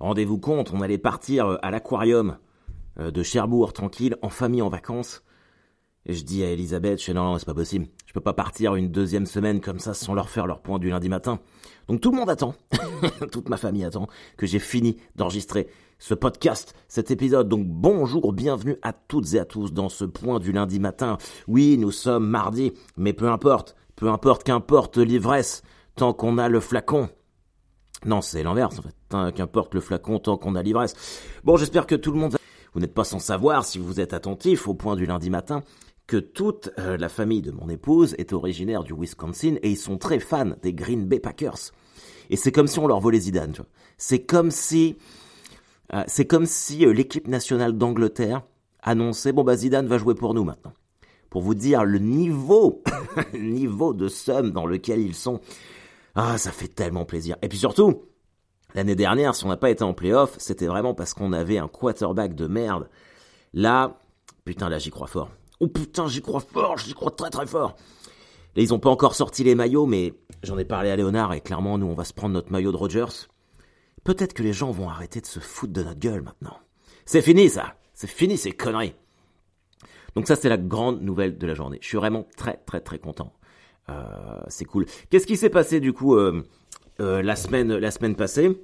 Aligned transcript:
Rendez-vous 0.00 0.38
compte, 0.38 0.72
on 0.72 0.80
allait 0.80 0.98
partir 0.98 1.46
euh, 1.46 1.56
à 1.62 1.70
l'aquarium 1.70 2.38
euh, 2.98 3.10
de 3.10 3.22
Cherbourg, 3.22 3.72
tranquille, 3.72 4.16
en 4.22 4.28
famille, 4.28 4.62
en 4.62 4.68
vacances. 4.68 5.22
Et 6.06 6.12
je 6.12 6.24
dis 6.24 6.44
à 6.44 6.50
Elisabeth, 6.50 7.00
je 7.00 7.06
dis 7.06 7.14
non, 7.14 7.24
non 7.24 7.38
c'est 7.38 7.46
pas 7.46 7.54
possible. 7.54 7.86
Je 8.06 8.12
peux 8.12 8.20
pas 8.20 8.34
partir 8.34 8.74
une 8.74 8.90
deuxième 8.90 9.24
semaine 9.24 9.60
comme 9.60 9.78
ça 9.78 9.94
sans 9.94 10.12
leur 10.14 10.28
faire 10.28 10.46
leur 10.46 10.60
point 10.60 10.78
du 10.78 10.90
lundi 10.90 11.08
matin. 11.08 11.38
Donc 11.88 12.00
tout 12.00 12.10
le 12.10 12.18
monde 12.18 12.28
attend, 12.28 12.54
toute 13.32 13.48
ma 13.48 13.56
famille 13.56 13.84
attend 13.84 14.08
que 14.36 14.46
j'ai 14.46 14.58
fini 14.58 14.96
d'enregistrer 15.16 15.68
ce 15.98 16.12
podcast, 16.12 16.74
cet 16.88 17.10
épisode. 17.10 17.48
Donc 17.48 17.66
bonjour, 17.66 18.32
bienvenue 18.32 18.76
à 18.82 18.92
toutes 18.92 19.32
et 19.34 19.38
à 19.38 19.44
tous 19.44 19.72
dans 19.72 19.88
ce 19.88 20.04
point 20.04 20.40
du 20.40 20.52
lundi 20.52 20.78
matin. 20.78 21.16
Oui, 21.48 21.78
nous 21.78 21.90
sommes 21.90 22.28
mardi, 22.28 22.72
mais 22.96 23.12
peu 23.14 23.30
importe, 23.30 23.74
peu 23.96 24.08
importe 24.08 24.44
qu'importe 24.44 24.98
l'ivresse, 24.98 25.62
tant 25.96 26.12
qu'on 26.12 26.36
a 26.36 26.48
le 26.48 26.60
flacon. 26.60 27.08
Non, 28.04 28.20
c'est 28.20 28.42
l'inverse 28.42 28.78
en 28.78 28.82
fait. 28.82 29.32
Qu'importe 29.34 29.74
le 29.74 29.80
flacon 29.80 30.18
tant 30.18 30.36
qu'on 30.36 30.54
a 30.54 30.62
l'ivresse. 30.62 30.94
Bon, 31.44 31.56
j'espère 31.56 31.86
que 31.86 31.94
tout 31.94 32.12
le 32.12 32.18
monde... 32.18 32.36
Vous 32.74 32.80
n'êtes 32.80 32.94
pas 32.94 33.04
sans 33.04 33.20
savoir, 33.20 33.64
si 33.64 33.78
vous 33.78 34.00
êtes 34.00 34.12
attentif 34.14 34.66
au 34.66 34.74
point 34.74 34.96
du 34.96 35.06
lundi 35.06 35.30
matin, 35.30 35.62
que 36.06 36.16
toute 36.16 36.70
euh, 36.78 36.96
la 36.96 37.08
famille 37.08 37.40
de 37.40 37.52
mon 37.52 37.68
épouse 37.68 38.14
est 38.18 38.32
originaire 38.32 38.82
du 38.82 38.92
Wisconsin 38.92 39.56
et 39.62 39.70
ils 39.70 39.76
sont 39.76 39.96
très 39.96 40.18
fans 40.18 40.54
des 40.62 40.72
Green 40.74 41.06
Bay 41.06 41.20
Packers. 41.20 41.72
Et 42.30 42.36
c'est 42.36 42.52
comme 42.52 42.66
si 42.66 42.78
on 42.78 42.86
leur 42.86 43.00
volait 43.00 43.20
Zidane. 43.20 43.54
C'est 43.96 44.24
comme 44.24 44.50
si... 44.50 44.96
Euh, 45.92 46.02
c'est 46.06 46.26
comme 46.26 46.46
si 46.46 46.84
euh, 46.84 46.92
l'équipe 46.92 47.28
nationale 47.28 47.74
d'Angleterre 47.74 48.42
annonçait, 48.82 49.32
bon 49.32 49.44
bah 49.44 49.56
Zidane 49.56 49.86
va 49.86 49.98
jouer 49.98 50.14
pour 50.14 50.34
nous 50.34 50.44
maintenant. 50.44 50.72
Pour 51.30 51.42
vous 51.42 51.54
dire 51.54 51.84
le 51.84 51.98
niveau, 51.98 52.82
niveau 53.34 53.92
de 53.92 54.08
somme 54.08 54.50
dans 54.50 54.66
lequel 54.66 55.00
ils 55.00 55.14
sont. 55.14 55.40
Ah, 56.14 56.38
ça 56.38 56.52
fait 56.52 56.68
tellement 56.68 57.04
plaisir. 57.04 57.36
Et 57.42 57.48
puis 57.48 57.58
surtout, 57.58 58.02
l'année 58.74 58.94
dernière, 58.94 59.34
si 59.34 59.44
on 59.44 59.48
n'a 59.48 59.56
pas 59.56 59.70
été 59.70 59.82
en 59.82 59.94
playoff, 59.94 60.36
c'était 60.38 60.66
vraiment 60.66 60.94
parce 60.94 61.14
qu'on 61.14 61.32
avait 61.32 61.58
un 61.58 61.68
quarterback 61.68 62.34
de 62.34 62.46
merde. 62.46 62.88
Là, 63.52 63.98
putain, 64.44 64.68
là 64.68 64.78
j'y 64.78 64.90
crois 64.90 65.08
fort. 65.08 65.30
Oh 65.60 65.68
putain, 65.68 66.06
j'y 66.08 66.22
crois 66.22 66.40
fort, 66.40 66.78
j'y 66.78 66.94
crois 66.94 67.10
très 67.10 67.30
très 67.30 67.46
fort. 67.46 67.76
Là, 68.56 68.62
ils 68.62 68.72
ont 68.72 68.78
pas 68.78 68.90
encore 68.90 69.14
sorti 69.14 69.42
les 69.42 69.56
maillots, 69.56 69.86
mais 69.86 70.14
j'en 70.44 70.58
ai 70.58 70.64
parlé 70.64 70.90
à 70.90 70.96
Léonard 70.96 71.32
et 71.32 71.40
clairement, 71.40 71.78
nous, 71.78 71.86
on 71.86 71.94
va 71.94 72.04
se 72.04 72.12
prendre 72.12 72.34
notre 72.34 72.52
maillot 72.52 72.70
de 72.70 72.76
Rogers. 72.76 73.28
Peut-être 74.04 74.34
que 74.34 74.42
les 74.42 74.52
gens 74.52 74.70
vont 74.70 74.88
arrêter 74.88 75.20
de 75.20 75.26
se 75.26 75.40
foutre 75.40 75.72
de 75.72 75.82
notre 75.82 75.98
gueule 75.98 76.22
maintenant. 76.22 76.58
C'est 77.06 77.22
fini 77.22 77.48
ça, 77.48 77.74
c'est 77.92 78.06
fini 78.06 78.36
ces 78.36 78.52
conneries. 78.52 78.94
Donc 80.14 80.28
ça, 80.28 80.36
c'est 80.36 80.48
la 80.48 80.58
grande 80.58 81.02
nouvelle 81.02 81.38
de 81.38 81.46
la 81.46 81.54
journée. 81.54 81.78
Je 81.80 81.88
suis 81.88 81.96
vraiment 81.96 82.24
très 82.36 82.58
très 82.58 82.80
très 82.80 82.98
content. 82.98 83.32
Euh, 83.90 84.40
c'est 84.48 84.64
cool. 84.64 84.86
Qu'est-ce 85.10 85.26
qui 85.26 85.36
s'est 85.36 85.50
passé 85.50 85.80
du 85.80 85.92
coup 85.92 86.14
euh, 86.14 86.42
euh, 87.00 87.22
la 87.22 87.36
semaine 87.36 87.74
la 87.74 87.90
semaine 87.90 88.16
passée? 88.16 88.60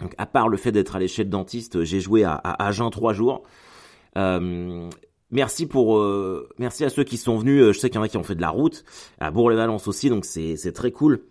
Donc 0.00 0.14
à 0.18 0.26
part 0.26 0.48
le 0.48 0.56
fait 0.56 0.72
d'être 0.72 0.96
allé 0.96 1.08
chez 1.08 1.24
le 1.24 1.30
dentiste, 1.30 1.84
j'ai 1.84 2.00
joué 2.00 2.24
à, 2.24 2.34
à 2.34 2.72
trois 2.90 3.12
jours. 3.12 3.44
Merci 5.32 5.66
pour 5.66 6.00
merci 6.58 6.84
à 6.84 6.90
ceux 6.90 7.04
qui 7.04 7.16
sont 7.16 7.38
venus. 7.38 7.72
Je 7.72 7.78
sais 7.78 7.88
qu'il 7.88 7.96
y 7.96 7.98
en 7.98 8.02
a 8.02 8.08
qui 8.08 8.16
ont 8.16 8.22
fait 8.22 8.34
de 8.34 8.40
la 8.40 8.50
route 8.50 8.84
à 9.18 9.30
Bourg-les-Valence 9.30 9.88
aussi, 9.88 10.08
donc 10.10 10.24
c'est 10.24 10.72
très 10.72 10.92
cool 10.92 11.24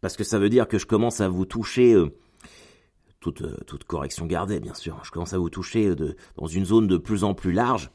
parce 0.00 0.16
que 0.16 0.24
ça 0.24 0.38
veut 0.38 0.48
dire 0.48 0.68
que 0.68 0.78
je 0.78 0.86
commence 0.86 1.20
à 1.20 1.28
vous 1.28 1.46
toucher. 1.46 1.96
toute, 3.20 3.42
toute 3.66 3.84
correction 3.84 4.26
gardée, 4.26 4.58
bien 4.58 4.74
sûr. 4.74 5.00
Je 5.04 5.10
commence 5.10 5.32
à 5.32 5.38
vous 5.38 5.50
toucher 5.50 5.94
de, 5.94 6.16
dans 6.36 6.46
une 6.46 6.64
zone 6.64 6.88
de 6.88 6.96
plus 6.96 7.22
en 7.24 7.34
plus 7.34 7.52
large. 7.52 7.90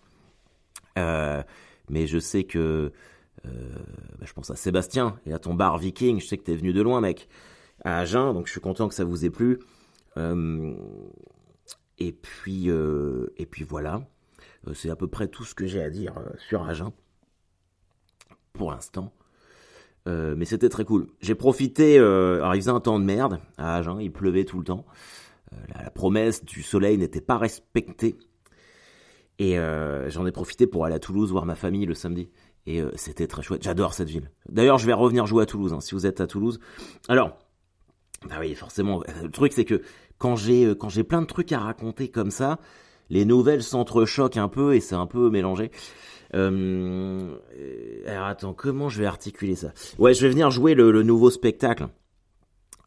mais 0.95 2.07
je 2.07 2.19
sais 2.19 2.43
que 2.45 2.59
euh, 2.59 2.89
bah, 3.43 4.25
je 4.25 4.33
pense 4.33 4.49
à 4.49 4.55
Sébastien 4.55 5.19
et 5.25 5.33
à 5.33 5.39
ton 5.39 5.53
bar 5.53 5.77
viking. 5.77 6.19
Je 6.19 6.27
sais 6.27 6.37
que 6.37 6.43
t'es 6.43 6.55
venu 6.55 6.73
de 6.73 6.81
loin, 6.81 7.01
mec, 7.01 7.27
à 7.83 7.99
Agen, 7.99 8.33
donc 8.33 8.47
je 8.47 8.51
suis 8.51 8.61
content 8.61 8.87
que 8.87 8.95
ça 8.95 9.03
vous 9.03 9.25
ait 9.25 9.29
plu. 9.29 9.59
Euh, 10.17 10.73
et 11.99 12.11
puis, 12.13 12.69
euh, 12.69 13.33
et 13.37 13.45
puis 13.45 13.63
voilà. 13.63 14.07
C'est 14.73 14.89
à 14.89 14.95
peu 14.95 15.07
près 15.07 15.27
tout 15.27 15.43
ce 15.43 15.53
que 15.53 15.67
j'ai 15.67 15.83
à 15.83 15.89
dire 15.89 16.13
sur 16.37 16.63
Agen 16.63 16.93
pour 18.53 18.71
l'instant. 18.71 19.11
mais 20.05 20.45
c'était 20.45 20.69
très 20.69 20.85
cool. 20.85 21.07
J'ai 21.19 21.35
profité, 21.35 21.97
alors 21.97 22.55
il 22.55 22.61
faisait 22.61 22.71
un 22.71 22.79
temps 22.79 22.97
de 22.97 23.03
merde 23.03 23.39
à 23.57 23.75
Agen, 23.75 23.99
il 23.99 24.11
pleuvait 24.11 24.45
tout 24.45 24.59
le 24.59 24.63
temps. 24.63 24.85
la, 25.67 25.89
promesse 25.89 26.45
du 26.45 26.63
soleil 26.63 26.97
n'était 26.97 27.19
pas 27.19 27.37
respectée. 27.37 28.15
Et 29.37 29.57
j'en 30.07 30.25
ai 30.25 30.31
profité 30.31 30.65
pour 30.65 30.85
aller 30.85 30.95
à 30.95 30.99
Toulouse 30.99 31.29
voir 31.29 31.45
ma 31.45 31.55
famille 31.55 31.85
le 31.85 31.93
samedi. 31.93 32.29
Et 32.65 32.81
euh, 32.81 32.91
c'était 32.95 33.27
très 33.27 33.41
chouette. 33.41 33.63
J'adore 33.63 33.93
cette 33.93 34.09
ville. 34.09 34.29
D'ailleurs, 34.49 34.77
je 34.77 34.85
vais 34.85 34.93
revenir 34.93 35.25
jouer 35.25 35.43
à 35.43 35.45
Toulouse, 35.45 35.73
hein, 35.73 35.81
si 35.81 35.95
vous 35.95 36.05
êtes 36.05 36.21
à 36.21 36.27
Toulouse. 36.27 36.59
Alors, 37.09 37.37
bah 38.27 38.35
oui, 38.39 38.55
forcément. 38.55 39.03
Le 39.21 39.29
truc, 39.29 39.53
c'est 39.53 39.65
que 39.65 39.81
quand 40.17 40.35
j'ai 40.35 40.65
euh, 40.65 40.75
quand 40.75 40.89
j'ai 40.89 41.03
plein 41.03 41.21
de 41.21 41.27
trucs 41.27 41.51
à 41.51 41.59
raconter 41.59 42.07
comme 42.07 42.31
ça, 42.31 42.59
les 43.09 43.25
nouvelles 43.25 43.63
s'entrechoquent 43.63 44.37
un 44.37 44.47
peu 44.47 44.75
et 44.75 44.79
c'est 44.79 44.95
un 44.95 45.07
peu 45.07 45.29
mélangé. 45.29 45.71
Euh, 46.35 47.35
alors 48.07 48.25
attends, 48.25 48.53
comment 48.53 48.89
je 48.89 48.99
vais 48.99 49.05
articuler 49.05 49.55
ça? 49.55 49.71
Ouais, 49.99 50.13
je 50.13 50.21
vais 50.21 50.29
venir 50.29 50.49
jouer 50.49 50.73
le, 50.73 51.03
nouveau 51.03 51.29
spectacle 51.29 51.87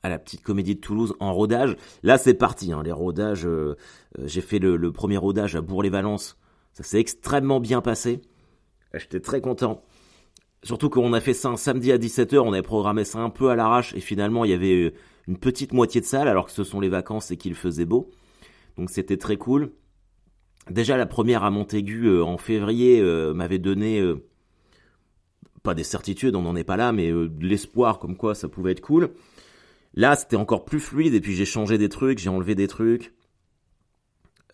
à 0.02 0.08
la 0.08 0.18
petite 0.18 0.42
comédie 0.42 0.74
de 0.74 0.80
Toulouse 0.80 1.14
en 1.20 1.32
rodage. 1.32 1.76
Là, 2.02 2.18
c'est 2.18 2.34
parti. 2.34 2.72
Hein, 2.72 2.82
les 2.82 2.92
rodages, 2.92 3.46
j'ai 4.24 4.40
fait 4.40 4.58
le, 4.58 4.76
le, 4.76 4.90
premier 4.90 5.16
rodage 5.16 5.54
à 5.54 5.60
Bourg-les-Valences. 5.60 6.38
Ça 6.72 6.82
s'est 6.82 6.98
extrêmement 6.98 7.60
bien 7.60 7.82
passé. 7.82 8.20
J'étais 8.98 9.20
très 9.20 9.40
content. 9.40 9.82
Surtout 10.62 10.90
qu'on 10.90 11.12
a 11.12 11.20
fait 11.20 11.34
ça 11.34 11.48
un 11.48 11.56
samedi 11.56 11.92
à 11.92 11.98
17h, 11.98 12.38
on 12.38 12.52
avait 12.52 12.62
programmé 12.62 13.04
ça 13.04 13.18
un 13.20 13.30
peu 13.30 13.50
à 13.50 13.56
l'arrache 13.56 13.94
et 13.94 14.00
finalement 14.00 14.44
il 14.44 14.50
y 14.50 14.54
avait 14.54 14.74
euh, 14.74 14.92
une 15.28 15.38
petite 15.38 15.72
moitié 15.72 16.00
de 16.00 16.06
salle 16.06 16.28
alors 16.28 16.46
que 16.46 16.52
ce 16.52 16.64
sont 16.64 16.80
les 16.80 16.88
vacances 16.88 17.30
et 17.30 17.36
qu'il 17.36 17.54
faisait 17.54 17.84
beau. 17.84 18.10
Donc 18.76 18.90
c'était 18.90 19.16
très 19.16 19.36
cool. 19.36 19.70
Déjà 20.68 20.96
la 20.96 21.06
première 21.06 21.44
à 21.44 21.50
Montaigu 21.50 22.06
euh, 22.06 22.24
en 22.24 22.36
février 22.36 23.00
euh, 23.00 23.32
m'avait 23.32 23.60
donné 23.60 24.02
pas 25.62 25.74
des 25.74 25.84
certitudes, 25.84 26.34
on 26.34 26.42
n'en 26.42 26.56
est 26.56 26.64
pas 26.64 26.76
là, 26.76 26.92
mais 26.92 27.10
de 27.12 27.46
l'espoir 27.46 27.98
comme 27.98 28.16
quoi 28.16 28.34
ça 28.34 28.48
pouvait 28.48 28.72
être 28.72 28.80
cool. 28.80 29.10
Là 29.94 30.16
c'était 30.16 30.36
encore 30.36 30.64
plus 30.64 30.80
fluide 30.80 31.14
et 31.14 31.20
puis 31.20 31.36
j'ai 31.36 31.44
changé 31.44 31.78
des 31.78 31.88
trucs, 31.88 32.18
j'ai 32.18 32.28
enlevé 32.28 32.54
des 32.54 32.66
trucs. 32.66 33.14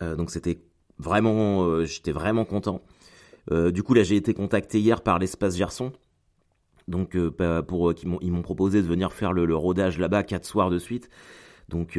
donc 0.00 0.30
c'était 0.30 0.60
vraiment, 0.98 1.84
j'étais 1.84 2.12
vraiment 2.12 2.44
content. 2.44 2.82
Euh, 3.50 3.70
du 3.70 3.82
coup, 3.82 3.94
là, 3.94 4.02
j'ai 4.02 4.16
été 4.16 4.34
contacté 4.34 4.78
hier 4.80 5.02
par 5.02 5.18
l'espace 5.18 5.56
Gerson. 5.56 5.92
Donc, 6.88 7.16
euh, 7.16 7.34
bah, 7.36 7.62
pour 7.62 7.90
euh, 7.90 7.94
ils 8.22 8.32
m'ont 8.32 8.42
proposé 8.42 8.82
de 8.82 8.86
venir 8.86 9.12
faire 9.12 9.32
le, 9.32 9.56
rodage 9.56 9.98
là-bas 9.98 10.22
quatre 10.22 10.44
soirs 10.44 10.70
de 10.70 10.78
suite. 10.78 11.10
Donc, 11.68 11.98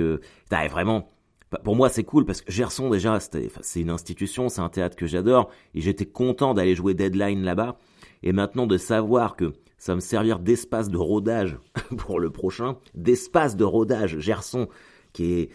vraiment, 0.50 1.10
bah, 1.52 1.60
pour 1.64 1.76
moi, 1.76 1.90
c'est 1.90 2.04
cool 2.04 2.26
parce 2.26 2.42
que 2.42 2.52
Gerson, 2.52 2.90
déjà, 2.90 3.20
c'est 3.20 3.82
une 3.82 3.90
institution, 3.90 4.50
c'est 4.50 4.62
un 4.62 4.70
théâtre 4.70 4.96
que 4.96 5.08
j'adore. 5.08 5.50
Et 5.74 5.82
j'étais 5.82 6.06
content 6.06 6.54
d'aller 6.54 6.76
jouer 6.76 6.94
Deadline 6.94 7.44
là-bas. 7.44 7.78
Et 8.22 8.32
maintenant, 8.32 8.68
de 8.68 8.78
savoir 8.78 9.36
que 9.36 9.54
ça 9.78 9.92
va 9.92 9.96
me 9.98 10.02
servir 10.02 10.40
d'espace 10.40 10.90
de 10.90 10.98
rodage 10.98 11.58
pour 11.98 12.20
le 12.20 12.30
prochain, 12.30 12.78
d'espace 12.96 13.56
de 13.56 13.66
rodage 13.66 14.18
Gerson, 14.20 14.70
qui 15.12 15.34
est... 15.34 15.50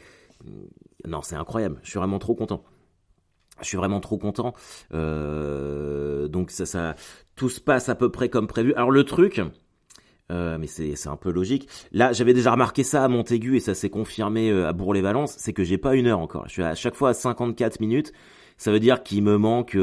Non, 1.06 1.22
c'est 1.22 1.36
incroyable. 1.36 1.78
Je 1.82 1.90
suis 1.90 1.98
vraiment 1.98 2.18
trop 2.18 2.34
content. 2.34 2.62
Je 3.60 3.66
suis 3.66 3.76
vraiment 3.76 4.00
trop 4.00 4.18
content. 4.18 4.54
Euh, 4.94 6.28
donc 6.28 6.50
ça, 6.50 6.66
ça, 6.66 6.94
tout 7.36 7.48
se 7.48 7.60
passe 7.60 7.88
à 7.88 7.94
peu 7.94 8.10
près 8.10 8.28
comme 8.28 8.46
prévu. 8.46 8.74
Alors 8.74 8.90
le 8.90 9.04
truc, 9.04 9.40
euh, 10.30 10.58
mais 10.58 10.66
c'est 10.66 11.08
un 11.08 11.16
peu 11.16 11.30
logique. 11.30 11.68
Là, 11.92 12.12
j'avais 12.12 12.34
déjà 12.34 12.52
remarqué 12.52 12.82
ça 12.84 13.04
à 13.04 13.08
Montaigu 13.08 13.56
et 13.56 13.60
ça 13.60 13.74
s'est 13.74 13.90
confirmé 13.90 14.50
euh, 14.50 14.68
à 14.68 14.72
Bourg-les-Valence, 14.72 15.34
c'est 15.38 15.52
que 15.52 15.64
j'ai 15.64 15.78
pas 15.78 15.94
une 15.94 16.06
heure 16.06 16.20
encore. 16.20 16.44
Je 16.46 16.52
suis 16.52 16.62
à 16.62 16.74
chaque 16.74 16.94
fois 16.94 17.10
à 17.10 17.14
54 17.14 17.80
minutes. 17.80 18.12
Ça 18.56 18.72
veut 18.72 18.80
dire 18.80 19.02
qu'il 19.02 19.22
me 19.22 19.38
manque 19.38 19.78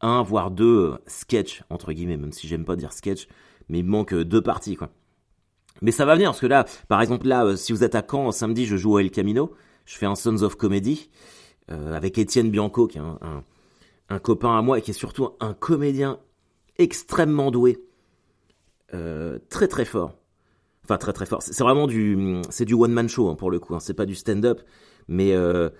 un 0.00 0.22
voire 0.22 0.50
deux 0.50 0.94
sketchs 1.06 1.62
entre 1.68 1.92
guillemets, 1.92 2.16
même 2.16 2.32
si 2.32 2.48
j'aime 2.48 2.64
pas 2.64 2.74
dire 2.74 2.92
sketch, 2.92 3.28
mais 3.68 3.80
il 3.80 3.84
me 3.84 3.90
manque 3.90 4.14
deux 4.14 4.40
parties 4.40 4.76
quoi. 4.76 4.88
Mais 5.82 5.90
ça 5.90 6.06
va 6.06 6.14
venir 6.14 6.30
parce 6.30 6.40
que 6.40 6.46
là, 6.46 6.64
par 6.88 7.02
exemple 7.02 7.26
là, 7.26 7.54
si 7.54 7.72
vous 7.72 7.84
êtes 7.84 7.94
à 7.94 8.02
Caen 8.08 8.32
samedi, 8.32 8.64
je 8.64 8.76
joue 8.76 8.96
à 8.96 9.02
El 9.02 9.10
Camino, 9.10 9.52
je 9.84 9.96
fais 9.96 10.06
un 10.06 10.14
Sons 10.14 10.42
of 10.42 10.56
Comedy. 10.56 11.10
Euh, 11.70 11.94
avec 11.94 12.18
Étienne 12.18 12.50
Bianco, 12.50 12.88
qui 12.88 12.98
est 12.98 13.00
un, 13.00 14.18
copain 14.18 14.58
à 14.58 14.62
moi 14.62 14.78
et 14.78 14.82
qui 14.82 14.90
est 14.90 14.94
surtout 14.94 15.30
un 15.40 15.54
comédien 15.54 16.18
extrêmement 16.76 17.50
doué, 17.50 17.78
euh, 18.92 19.38
très 19.48 19.68
très 19.68 19.84
fort. 19.84 20.16
Enfin 20.84 20.98
très 20.98 21.12
très 21.12 21.24
fort. 21.24 21.40
C'est 21.42 21.62
vraiment 21.62 21.86
du, 21.86 22.42
c'est 22.50 22.64
du 22.64 22.74
one 22.74 22.92
man 22.92 23.08
show 23.08 23.28
hein, 23.30 23.36
pour 23.36 23.50
le 23.50 23.58
coup. 23.58 23.74
Hein. 23.74 23.80
C'est 23.80 23.94
pas 23.94 24.04
du 24.04 24.14
stand-up, 24.14 24.60
mais 25.08 25.32
euh, 25.32 25.70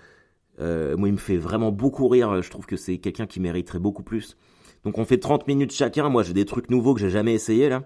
moi 0.57 1.09
il 1.09 1.11
me 1.11 1.17
fait 1.17 1.37
vraiment 1.37 1.71
beaucoup 1.71 2.07
rire. 2.07 2.41
Je 2.41 2.49
trouve 2.49 2.65
que 2.65 2.77
c'est 2.77 2.97
quelqu'un 2.97 3.27
qui 3.27 3.39
mériterait 3.39 3.79
beaucoup 3.79 4.03
plus. 4.03 4.37
Donc 4.85 4.97
on 4.97 5.05
fait 5.05 5.19
30 5.19 5.45
minutes 5.47 5.73
chacun. 5.73 6.09
Moi 6.09 6.23
j'ai 6.23 6.33
des 6.33 6.45
trucs 6.45 6.69
nouveaux 6.71 6.93
que 6.95 7.01
j'ai 7.01 7.09
jamais 7.09 7.33
essayé 7.33 7.69
là. 7.69 7.83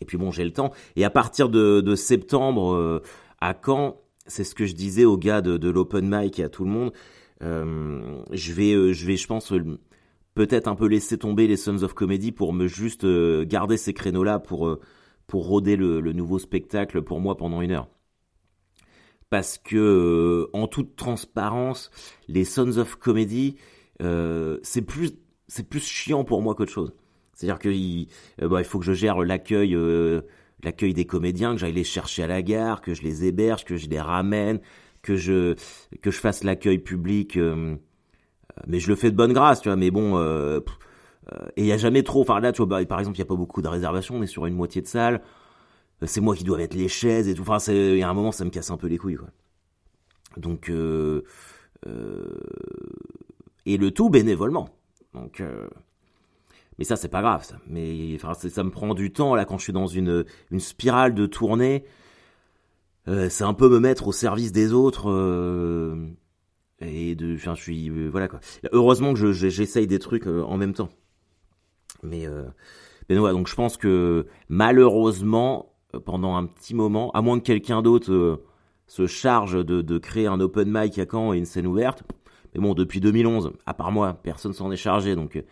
Et 0.00 0.04
puis 0.04 0.16
bon 0.16 0.32
j'ai 0.32 0.44
le 0.44 0.52
temps. 0.52 0.72
Et 0.96 1.04
à 1.04 1.10
partir 1.10 1.48
de, 1.48 1.80
de 1.80 1.94
septembre 1.94 3.02
à 3.40 3.54
Caen, 3.64 4.00
c'est 4.26 4.44
ce 4.44 4.54
que 4.54 4.66
je 4.66 4.74
disais 4.74 5.04
aux 5.04 5.16
gars 5.16 5.42
de, 5.42 5.68
l'open 5.68 6.08
mic 6.08 6.38
et 6.38 6.44
à 6.44 6.48
tout 6.48 6.64
le 6.64 6.70
monde. 6.70 6.92
Euh, 7.42 8.22
je 8.32 8.52
vais, 8.52 8.72
euh, 8.72 8.92
je 8.92 9.06
vais, 9.06 9.16
je 9.16 9.26
pense, 9.26 9.52
euh, 9.52 9.78
peut-être 10.34 10.68
un 10.68 10.74
peu 10.74 10.86
laisser 10.86 11.18
tomber 11.18 11.46
les 11.46 11.56
Sons 11.56 11.82
of 11.82 11.94
Comedy 11.94 12.32
pour 12.32 12.52
me 12.52 12.66
juste 12.66 13.06
garder 13.44 13.76
ces 13.76 13.92
créneaux-là 13.92 14.38
pour 14.38 14.78
pour 15.26 15.46
roder 15.46 15.76
le, 15.76 16.00
nouveau 16.12 16.38
spectacle 16.38 17.02
pour 17.02 17.18
moi 17.20 17.36
pendant 17.36 17.62
une 17.62 17.72
heure. 17.72 17.88
parce 19.30 19.58
que 19.58 20.48
en 20.52 20.68
toute 20.68 20.96
transparence, 20.96 21.90
les 22.28 22.44
Sons 22.44 22.78
of 22.78 22.96
Comedy, 22.96 23.56
c'est 24.00 24.82
plus 24.82 25.12
c'est 25.48 25.68
plus 25.68 25.84
chiant 25.84 26.24
pour 26.24 26.42
moi 26.42 26.54
qu'autre 26.54 26.72
chose. 26.72 26.94
C'est-à-dire 27.32 27.58
qu'il 27.58 28.08
bah, 28.38 28.60
il 28.60 28.64
faut 28.64 28.78
que 28.78 28.84
je 28.84 28.92
gère 28.92 29.20
l'accueil 29.20 29.76
l'accueil 30.64 30.94
des 30.94 31.04
comédiens, 31.04 31.52
que 31.54 31.60
j'aille 31.60 31.72
les 31.72 31.84
chercher 31.84 32.24
à 32.24 32.26
la 32.26 32.42
gare, 32.42 32.80
que 32.80 32.94
je 32.94 33.02
les 33.02 33.24
héberge, 33.24 33.64
que 33.64 33.76
je 33.76 33.88
les 33.88 34.00
ramène, 34.00 34.60
que 35.02 35.16
je 35.16 35.54
que 36.02 36.10
je 36.10 36.18
fasse 36.18 36.44
l'accueil 36.44 36.78
public. 36.78 37.38
mais 38.66 38.78
je 38.80 38.88
le 38.88 38.96
fais 38.96 39.10
de 39.10 39.16
bonne 39.16 39.32
grâce, 39.32 39.60
tu 39.60 39.68
vois. 39.68 39.76
Mais 39.76 39.90
bon, 39.90 40.16
euh, 41.32 41.46
et 41.56 41.62
il 41.62 41.66
y 41.66 41.72
a 41.72 41.76
jamais 41.76 42.02
trop. 42.02 42.22
Enfin 42.22 42.40
là, 42.40 42.52
tu 42.52 42.62
vois, 42.64 42.84
par 42.84 42.98
exemple, 42.98 43.16
il 43.16 43.20
y 43.20 43.22
a 43.22 43.26
pas 43.26 43.36
beaucoup 43.36 43.62
de 43.62 43.68
réservations. 43.68 44.16
On 44.16 44.22
est 44.22 44.26
sur 44.26 44.46
une 44.46 44.54
moitié 44.54 44.82
de 44.82 44.86
salle. 44.86 45.22
Euh, 46.02 46.06
c'est 46.06 46.20
moi 46.20 46.34
qui 46.36 46.44
dois 46.44 46.58
mettre 46.58 46.76
les 46.76 46.88
chaises 46.88 47.28
et 47.28 47.34
tout. 47.34 47.42
Enfin, 47.42 47.58
il 47.72 47.98
y 47.98 48.02
a 48.02 48.08
un 48.08 48.14
moment, 48.14 48.32
ça 48.32 48.44
me 48.44 48.50
casse 48.50 48.70
un 48.70 48.76
peu 48.76 48.86
les 48.86 48.98
couilles. 48.98 49.18
Donc, 50.36 50.68
euh, 50.70 51.22
euh, 51.86 52.40
et 53.66 53.76
le 53.76 53.90
tout 53.90 54.10
bénévolement. 54.10 54.68
Donc, 55.14 55.40
euh, 55.40 55.68
mais 56.78 56.84
ça, 56.84 56.96
c'est 56.96 57.08
pas 57.08 57.22
grave, 57.22 57.44
ça. 57.44 57.56
Mais 57.66 58.16
enfin, 58.16 58.34
ça 58.34 58.64
me 58.64 58.70
prend 58.70 58.94
du 58.94 59.12
temps 59.12 59.34
là 59.34 59.44
quand 59.44 59.58
je 59.58 59.64
suis 59.64 59.72
dans 59.72 59.86
une 59.86 60.24
une 60.50 60.60
spirale 60.60 61.14
de 61.14 61.26
tournée. 61.26 61.84
Euh, 63.06 63.28
c'est 63.28 63.44
un 63.44 63.54
peu 63.54 63.68
me 63.68 63.80
mettre 63.80 64.08
au 64.08 64.12
service 64.12 64.52
des 64.52 64.72
autres 64.72 65.06
et 66.80 67.14
de. 67.14 67.34
Enfin, 67.34 67.54
je 67.54 67.62
suis 67.62 67.90
voilà 68.08 68.28
quoi. 68.28 68.40
Heureusement 68.72 69.14
que 69.14 69.32
j'essaye 69.32 69.86
des 69.86 69.98
trucs 69.98 70.26
en 70.26 70.56
même 70.56 70.74
temps. 70.74 70.90
Mais, 72.04 72.26
euh, 72.26 72.44
mais 73.08 73.18
ouais, 73.18 73.32
donc 73.32 73.48
je 73.48 73.54
pense 73.54 73.76
que 73.76 74.26
malheureusement, 74.48 75.74
euh, 75.94 76.00
pendant 76.00 76.36
un 76.36 76.46
petit 76.46 76.74
moment, 76.74 77.10
à 77.12 77.22
moins 77.22 77.38
que 77.38 77.44
quelqu'un 77.44 77.82
d'autre 77.82 78.12
euh, 78.12 78.44
se 78.86 79.06
charge 79.06 79.64
de, 79.64 79.82
de, 79.82 79.98
créer 79.98 80.26
un 80.26 80.40
open 80.40 80.70
mic 80.70 80.98
à 80.98 81.06
Caen 81.10 81.32
et 81.32 81.38
une 81.38 81.46
scène 81.46 81.66
ouverte, 81.66 82.04
mais 82.54 82.60
bon, 82.60 82.74
depuis 82.74 83.00
2011, 83.00 83.52
à 83.66 83.74
part 83.74 83.90
moi, 83.90 84.20
personne 84.22 84.52
s'en 84.52 84.70
est 84.70 84.76
chargé, 84.76 85.16
donc 85.16 85.42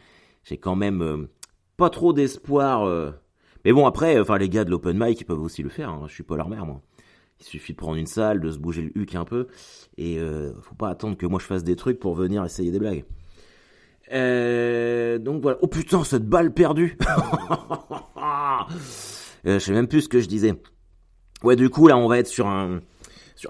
j'ai 0.45 0.59
quand 0.59 0.77
même 0.77 1.29
pas 1.77 1.91
trop 1.91 2.13
d'espoir. 2.13 3.13
Mais 3.65 3.73
bon, 3.73 3.87
après, 3.87 4.19
enfin, 4.21 4.39
les 4.39 4.49
gars 4.49 4.65
de 4.65 4.71
l'open 4.71 4.99
mic, 4.99 5.21
ils 5.21 5.25
peuvent 5.25 5.41
aussi 5.41 5.63
le 5.63 5.69
faire. 5.69 5.91
Hein. 5.91 6.05
Je 6.09 6.15
suis 6.15 6.23
pas 6.23 6.37
leur 6.37 6.49
mère, 6.49 6.67
moi. 6.67 6.81
Il 7.43 7.45
suffit 7.45 7.73
de 7.73 7.79
prendre 7.79 7.97
une 7.97 8.07
salle, 8.07 8.41
de 8.41 8.51
se 8.53 8.59
bouger 8.59 8.83
le 8.83 8.97
huc 8.97 9.17
un 9.17 9.25
peu, 9.25 9.49
et 9.99 10.19
euh, 10.21 10.53
faut 10.63 10.77
pas 10.77 10.89
attendre 10.89 11.17
que 11.17 11.27
moi 11.27 11.41
je 11.41 11.47
fasse 11.47 11.65
des 11.65 11.75
trucs 11.75 11.99
pour 11.99 12.15
venir 12.15 12.45
essayer 12.45 12.71
des 12.71 12.79
blagues. 12.79 13.05
Euh, 14.13 15.19
donc 15.19 15.43
voilà. 15.43 15.59
Oh 15.61 15.67
putain, 15.67 16.05
cette 16.05 16.25
balle 16.25 16.55
perdue. 16.55 16.97
euh, 18.17 18.65
je 19.45 19.59
sais 19.59 19.73
même 19.73 19.89
plus 19.89 20.03
ce 20.03 20.09
que 20.09 20.21
je 20.21 20.29
disais. 20.29 20.55
Ouais, 21.43 21.57
du 21.57 21.69
coup 21.69 21.89
là, 21.89 21.97
on 21.97 22.07
va 22.07 22.19
être 22.19 22.29
sur 22.29 22.47
un. 22.47 22.81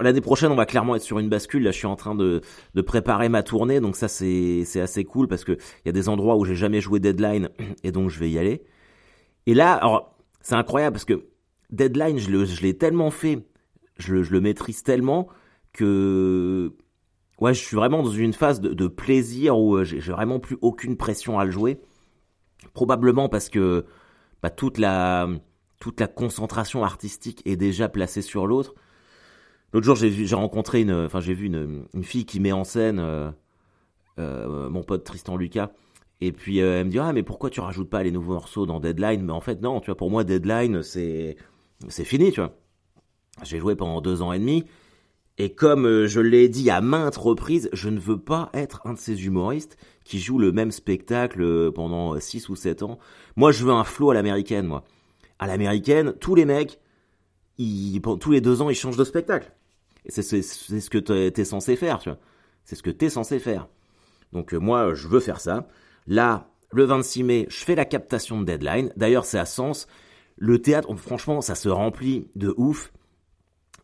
L'année 0.00 0.20
prochaine, 0.20 0.50
on 0.50 0.56
va 0.56 0.66
clairement 0.66 0.96
être 0.96 1.02
sur 1.02 1.18
une 1.18 1.28
bascule. 1.28 1.62
Là, 1.62 1.70
je 1.70 1.76
suis 1.76 1.86
en 1.86 1.96
train 1.96 2.14
de, 2.14 2.40
préparer 2.86 3.28
ma 3.28 3.42
tournée, 3.42 3.80
donc 3.80 3.96
ça 3.96 4.08
c'est 4.08 4.80
assez 4.80 5.04
cool 5.04 5.28
parce 5.28 5.44
que 5.44 5.52
il 5.52 5.86
y 5.86 5.88
a 5.88 5.92
des 5.92 6.08
endroits 6.08 6.36
où 6.36 6.44
j'ai 6.44 6.54
jamais 6.54 6.80
joué 6.80 7.00
Deadline 7.00 7.50
et 7.84 7.92
donc 7.92 8.10
je 8.10 8.18
vais 8.18 8.30
y 8.30 8.38
aller. 8.38 8.62
Et 9.46 9.54
là, 9.54 9.74
alors 9.74 10.16
c'est 10.40 10.54
incroyable 10.54 10.94
parce 10.94 11.04
que 11.04 11.26
Deadline, 11.70 12.18
je 12.18 12.62
l'ai 12.62 12.76
tellement 12.76 13.10
fait, 13.10 13.46
je 13.98 14.14
le 14.14 14.40
maîtrise 14.40 14.82
tellement 14.82 15.28
que 15.72 16.74
ouais, 17.40 17.54
je 17.54 17.60
suis 17.60 17.76
vraiment 17.76 18.02
dans 18.02 18.10
une 18.10 18.32
phase 18.32 18.60
de, 18.60 18.86
plaisir 18.86 19.58
où 19.58 19.76
euh, 19.76 19.84
j'ai 19.84 19.98
vraiment 20.00 20.38
plus 20.38 20.56
aucune 20.60 20.96
pression 20.96 21.38
à 21.38 21.44
le 21.44 21.50
jouer. 21.50 21.80
Probablement 22.74 23.28
parce 23.28 23.48
que 23.48 23.84
bah, 24.42 24.50
toute 24.50 24.78
la 24.78 25.28
concentration 26.14 26.84
artistique 26.84 27.42
est 27.44 27.56
déjà 27.56 27.88
placée 27.88 28.22
sur 28.22 28.46
l'autre. 28.46 28.74
L'autre 29.72 29.86
jour, 29.86 29.96
j'ai 29.96 30.34
rencontré 30.34 30.82
une, 30.82 30.92
enfin 30.92 31.20
j'ai 31.20 31.34
vu 31.34 31.46
une, 31.46 31.84
une 31.94 32.04
fille 32.04 32.26
qui 32.26 32.40
met 32.40 32.52
en 32.52 32.64
scène 32.64 32.98
euh, 32.98 33.30
euh, 34.18 34.68
mon 34.68 34.82
pote 34.82 35.04
Tristan 35.04 35.36
Lucas. 35.36 35.70
Et 36.20 36.30
puis 36.30 36.58
elle 36.58 36.86
me 36.86 36.90
dit 36.90 36.98
ah 36.98 37.12
mais 37.12 37.22
pourquoi 37.22 37.50
tu 37.50 37.60
rajoutes 37.60 37.90
pas 37.90 38.02
les 38.02 38.10
nouveaux 38.10 38.34
morceaux 38.34 38.66
dans 38.66 38.80
Deadline? 38.80 39.22
Mais 39.22 39.32
en 39.32 39.40
fait 39.40 39.60
non, 39.60 39.80
tu 39.80 39.86
vois 39.86 39.96
pour 39.96 40.10
moi 40.10 40.24
Deadline 40.24 40.82
c'est 40.82 41.36
c'est 41.88 42.04
fini, 42.04 42.32
tu 42.32 42.40
vois. 42.40 42.54
J'ai 43.42 43.58
joué 43.58 43.74
pendant 43.74 44.00
deux 44.00 44.22
ans 44.22 44.32
et 44.32 44.38
demi. 44.38 44.64
Et 45.38 45.54
comme 45.54 45.86
euh, 45.86 46.06
je 46.06 46.20
l'ai 46.20 46.48
dit 46.48 46.70
à 46.70 46.80
maintes 46.80 47.16
reprises, 47.16 47.70
je 47.72 47.88
ne 47.88 47.98
veux 47.98 48.18
pas 48.18 48.50
être 48.52 48.82
un 48.84 48.92
de 48.92 48.98
ces 48.98 49.24
humoristes 49.24 49.78
qui 50.04 50.18
jouent 50.18 50.38
le 50.38 50.52
même 50.52 50.70
spectacle 50.70 51.40
euh, 51.40 51.70
pendant 51.70 52.18
6 52.20 52.48
ou 52.50 52.56
7 52.56 52.82
ans. 52.82 52.98
Moi, 53.36 53.50
je 53.50 53.64
veux 53.64 53.72
un 53.72 53.84
flow 53.84 54.10
à 54.10 54.14
l'américaine, 54.14 54.66
moi. 54.66 54.84
À 55.38 55.46
l'américaine, 55.46 56.12
tous 56.20 56.34
les 56.34 56.44
mecs, 56.44 56.78
ils, 57.58 58.00
tous 58.20 58.30
les 58.30 58.40
deux 58.40 58.60
ans, 58.60 58.68
ils 58.68 58.74
changent 58.74 58.98
de 58.98 59.04
spectacle. 59.04 59.50
C'est 60.06 60.22
ce 60.22 60.90
que 60.90 60.98
t'es 60.98 61.44
censé 61.44 61.76
faire, 61.76 61.98
tu 61.98 62.08
vois. 62.08 62.18
C'est 62.64 62.76
ce 62.76 62.82
que 62.82 62.90
t'es 62.90 63.08
censé 63.08 63.38
faire. 63.38 63.68
Donc 64.32 64.54
euh, 64.54 64.58
moi, 64.58 64.94
je 64.94 65.08
veux 65.08 65.20
faire 65.20 65.40
ça. 65.40 65.66
Là, 66.06 66.48
le 66.72 66.84
26 66.84 67.22
mai, 67.22 67.46
je 67.48 67.64
fais 67.64 67.74
la 67.74 67.84
captation 67.84 68.40
de 68.40 68.44
Deadline. 68.44 68.92
D'ailleurs, 68.96 69.24
c'est 69.24 69.38
à 69.38 69.44
Sens. 69.44 69.86
Le 70.38 70.60
théâtre, 70.60 70.92
franchement, 70.96 71.40
ça 71.40 71.54
se 71.54 71.68
remplit 71.68 72.28
de 72.34 72.54
ouf. 72.56 72.92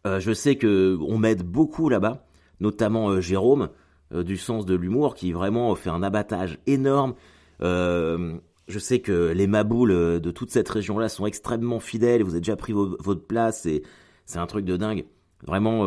Euh, 0.06 0.20
je 0.20 0.32
sais 0.32 0.56
que 0.56 0.98
on 1.00 1.18
m'aide 1.18 1.42
beaucoup 1.42 1.88
là-bas, 1.88 2.26
notamment 2.60 3.10
euh, 3.10 3.20
Jérôme 3.20 3.70
du 4.10 4.38
sens 4.38 4.64
de 4.64 4.74
l'humour 4.74 5.14
qui 5.14 5.32
vraiment 5.32 5.74
fait 5.74 5.90
un 5.90 6.02
abattage 6.02 6.58
énorme. 6.66 7.12
je 7.60 8.78
sais 8.78 9.00
que 9.00 9.32
les 9.32 9.46
maboules 9.46 10.18
de 10.18 10.30
toute 10.30 10.50
cette 10.50 10.70
région-là 10.70 11.10
sont 11.10 11.26
extrêmement 11.26 11.78
fidèles. 11.78 12.22
Vous 12.22 12.30
avez 12.30 12.40
déjà 12.40 12.56
pris 12.56 12.72
votre 12.72 13.26
place 13.26 13.66
et 13.66 13.82
c'est 14.24 14.38
un 14.38 14.46
truc 14.46 14.64
de 14.64 14.78
dingue. 14.78 15.04
Vraiment, 15.46 15.84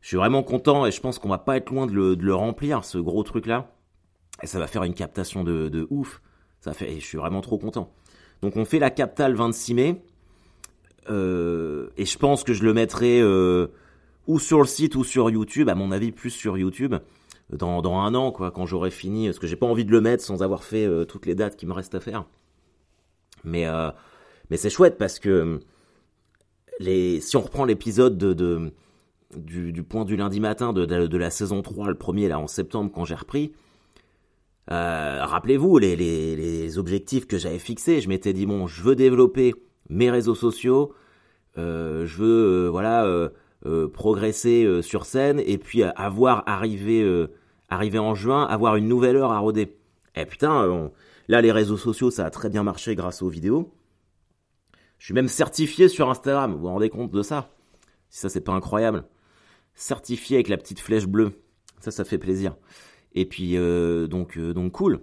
je 0.00 0.08
suis 0.08 0.16
vraiment 0.16 0.42
content 0.42 0.86
et 0.86 0.90
je 0.90 1.00
pense 1.00 1.18
qu'on 1.18 1.28
va 1.28 1.38
pas 1.38 1.56
être 1.56 1.70
loin 1.70 1.86
de 1.86 1.92
le, 1.92 2.34
remplir 2.34 2.84
ce 2.84 2.98
gros 2.98 3.22
truc-là. 3.22 3.70
Et 4.42 4.46
ça 4.46 4.58
va 4.58 4.66
faire 4.66 4.84
une 4.84 4.94
captation 4.94 5.44
de, 5.44 5.68
de 5.68 5.86
ouf. 5.90 6.22
Ça 6.60 6.72
fait, 6.72 6.98
je 7.00 7.04
suis 7.04 7.18
vraiment 7.18 7.40
trop 7.40 7.58
content. 7.58 7.92
Donc 8.42 8.56
on 8.56 8.64
fait 8.64 8.78
la 8.78 8.90
capta 8.90 9.28
le 9.28 9.34
26 9.34 9.74
mai. 9.74 10.02
Euh, 11.10 11.88
et 11.96 12.04
je 12.04 12.18
pense 12.18 12.44
que 12.44 12.52
je 12.52 12.62
le 12.64 12.74
mettrai 12.74 13.20
euh, 13.20 13.68
ou 14.26 14.38
sur 14.38 14.58
le 14.58 14.66
site 14.66 14.94
ou 14.94 15.04
sur 15.04 15.30
YouTube, 15.30 15.68
à 15.68 15.74
mon 15.74 15.90
avis 15.90 16.12
plus 16.12 16.30
sur 16.30 16.58
YouTube, 16.58 16.94
dans, 17.50 17.80
dans 17.80 17.96
un 17.98 18.14
an, 18.14 18.30
quoi, 18.30 18.50
quand 18.50 18.66
j'aurai 18.66 18.90
fini, 18.90 19.26
parce 19.26 19.38
que 19.38 19.46
j'ai 19.46 19.56
pas 19.56 19.66
envie 19.66 19.86
de 19.86 19.90
le 19.90 20.02
mettre 20.02 20.22
sans 20.22 20.42
avoir 20.42 20.64
fait 20.64 20.84
euh, 20.84 21.04
toutes 21.04 21.24
les 21.24 21.34
dates 21.34 21.56
qui 21.56 21.66
me 21.66 21.72
restent 21.72 21.94
à 21.94 22.00
faire. 22.00 22.26
Mais, 23.44 23.66
mais 24.50 24.56
c'est 24.56 24.68
chouette 24.68 24.98
parce 24.98 25.20
que 25.20 25.60
les, 26.78 27.20
si 27.20 27.36
on 27.36 27.42
reprend 27.42 27.64
l'épisode 27.64 28.18
de, 28.18 28.32
de 28.32 28.72
du, 29.36 29.72
du, 29.72 29.82
point 29.82 30.04
du 30.04 30.16
lundi 30.16 30.40
matin 30.40 30.72
de, 30.72 30.86
de, 30.86 31.18
la 31.18 31.30
saison 31.30 31.60
3, 31.60 31.88
le 31.88 31.94
premier 31.94 32.28
là 32.28 32.38
en 32.38 32.46
septembre 32.46 32.90
quand 32.94 33.04
j'ai 33.04 33.14
repris, 33.14 33.52
rappelez-vous 34.68 35.78
les, 35.78 35.96
les, 35.96 36.34
les 36.36 36.78
objectifs 36.78 37.26
que 37.26 37.38
j'avais 37.38 37.58
fixés. 37.58 38.00
Je 38.00 38.08
m'étais 38.08 38.32
dit 38.32 38.46
bon, 38.46 38.66
je 38.66 38.82
veux 38.82 38.96
développer 38.96 39.54
mes 39.88 40.10
réseaux 40.10 40.34
sociaux, 40.34 40.92
euh, 41.56 42.06
je 42.06 42.16
veux 42.18 42.66
euh, 42.66 42.68
voilà 42.68 43.04
euh, 43.04 43.88
progresser 43.88 44.82
sur 44.82 45.04
scène 45.04 45.40
et 45.44 45.58
puis 45.58 45.82
avoir 45.82 46.44
arrivé 46.46 47.26
arrivé 47.68 47.98
en 47.98 48.14
juin, 48.14 48.44
avoir 48.44 48.76
une 48.76 48.88
nouvelle 48.88 49.16
heure 49.16 49.32
à 49.32 49.38
roder. 49.38 49.62
Et 50.14 50.22
eh, 50.22 50.26
putain, 50.26 50.90
là 51.28 51.40
les 51.40 51.52
réseaux 51.52 51.76
sociaux 51.76 52.10
ça 52.10 52.24
a 52.24 52.30
très 52.30 52.48
bien 52.48 52.62
marché 52.62 52.94
grâce 52.94 53.22
aux 53.22 53.28
vidéos. 53.28 53.70
Je 54.98 55.06
suis 55.06 55.14
même 55.14 55.28
certifié 55.28 55.88
sur 55.88 56.10
Instagram, 56.10 56.52
vous 56.52 56.60
vous 56.60 56.68
rendez 56.68 56.90
compte 56.90 57.12
de 57.12 57.22
ça? 57.22 57.50
Si 58.08 58.20
ça 58.20 58.28
c'est 58.28 58.40
pas 58.40 58.52
incroyable. 58.52 59.04
Certifié 59.74 60.36
avec 60.36 60.48
la 60.48 60.56
petite 60.56 60.80
flèche 60.80 61.06
bleue. 61.06 61.32
Ça 61.80 61.90
ça 61.90 62.04
fait 62.04 62.18
plaisir. 62.18 62.56
Et 63.12 63.26
puis 63.26 63.56
donc 64.08 64.38
donc 64.38 64.72
cool 64.72 65.02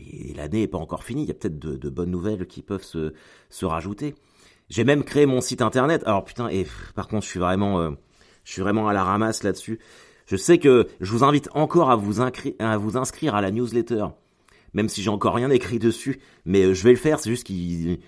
et 0.00 0.32
l'année 0.34 0.60
n'est 0.60 0.68
pas 0.68 0.78
encore 0.78 1.04
finie, 1.04 1.22
il 1.22 1.28
y 1.28 1.30
a 1.30 1.34
peut-être 1.34 1.58
de, 1.58 1.90
bonnes 1.90 2.10
nouvelles 2.10 2.46
qui 2.46 2.62
peuvent 2.62 2.82
se, 2.82 3.12
se 3.48 3.66
rajouter. 3.66 4.14
J'ai 4.68 4.84
même 4.84 5.04
créé 5.04 5.26
mon 5.26 5.40
site 5.40 5.62
internet. 5.62 6.02
Alors 6.06 6.24
putain, 6.24 6.48
et 6.48 6.66
par 6.94 7.08
contre, 7.08 7.24
je 7.24 7.30
suis 7.30 7.40
vraiment, 7.40 7.80
euh, 7.80 7.90
je 8.44 8.52
suis 8.52 8.62
vraiment 8.62 8.88
à 8.88 8.92
la 8.92 9.04
ramasse 9.04 9.42
là-dessus. 9.42 9.80
Je 10.26 10.36
sais 10.36 10.58
que 10.58 10.86
je 11.00 11.12
vous 11.12 11.24
invite 11.24 11.48
encore 11.54 11.90
à 11.90 11.96
vous 11.96 12.20
inscrire 12.20 13.34
à 13.34 13.40
la 13.40 13.50
newsletter, 13.50 14.06
même 14.74 14.88
si 14.88 15.02
j'ai 15.02 15.10
encore 15.10 15.34
rien 15.34 15.50
écrit 15.50 15.78
dessus, 15.78 16.20
mais 16.44 16.62
euh, 16.62 16.74
je 16.74 16.84
vais 16.84 16.90
le 16.90 16.96
faire. 16.96 17.18
C'est 17.20 17.30
juste 17.30 17.44
qu'il, 17.44 17.98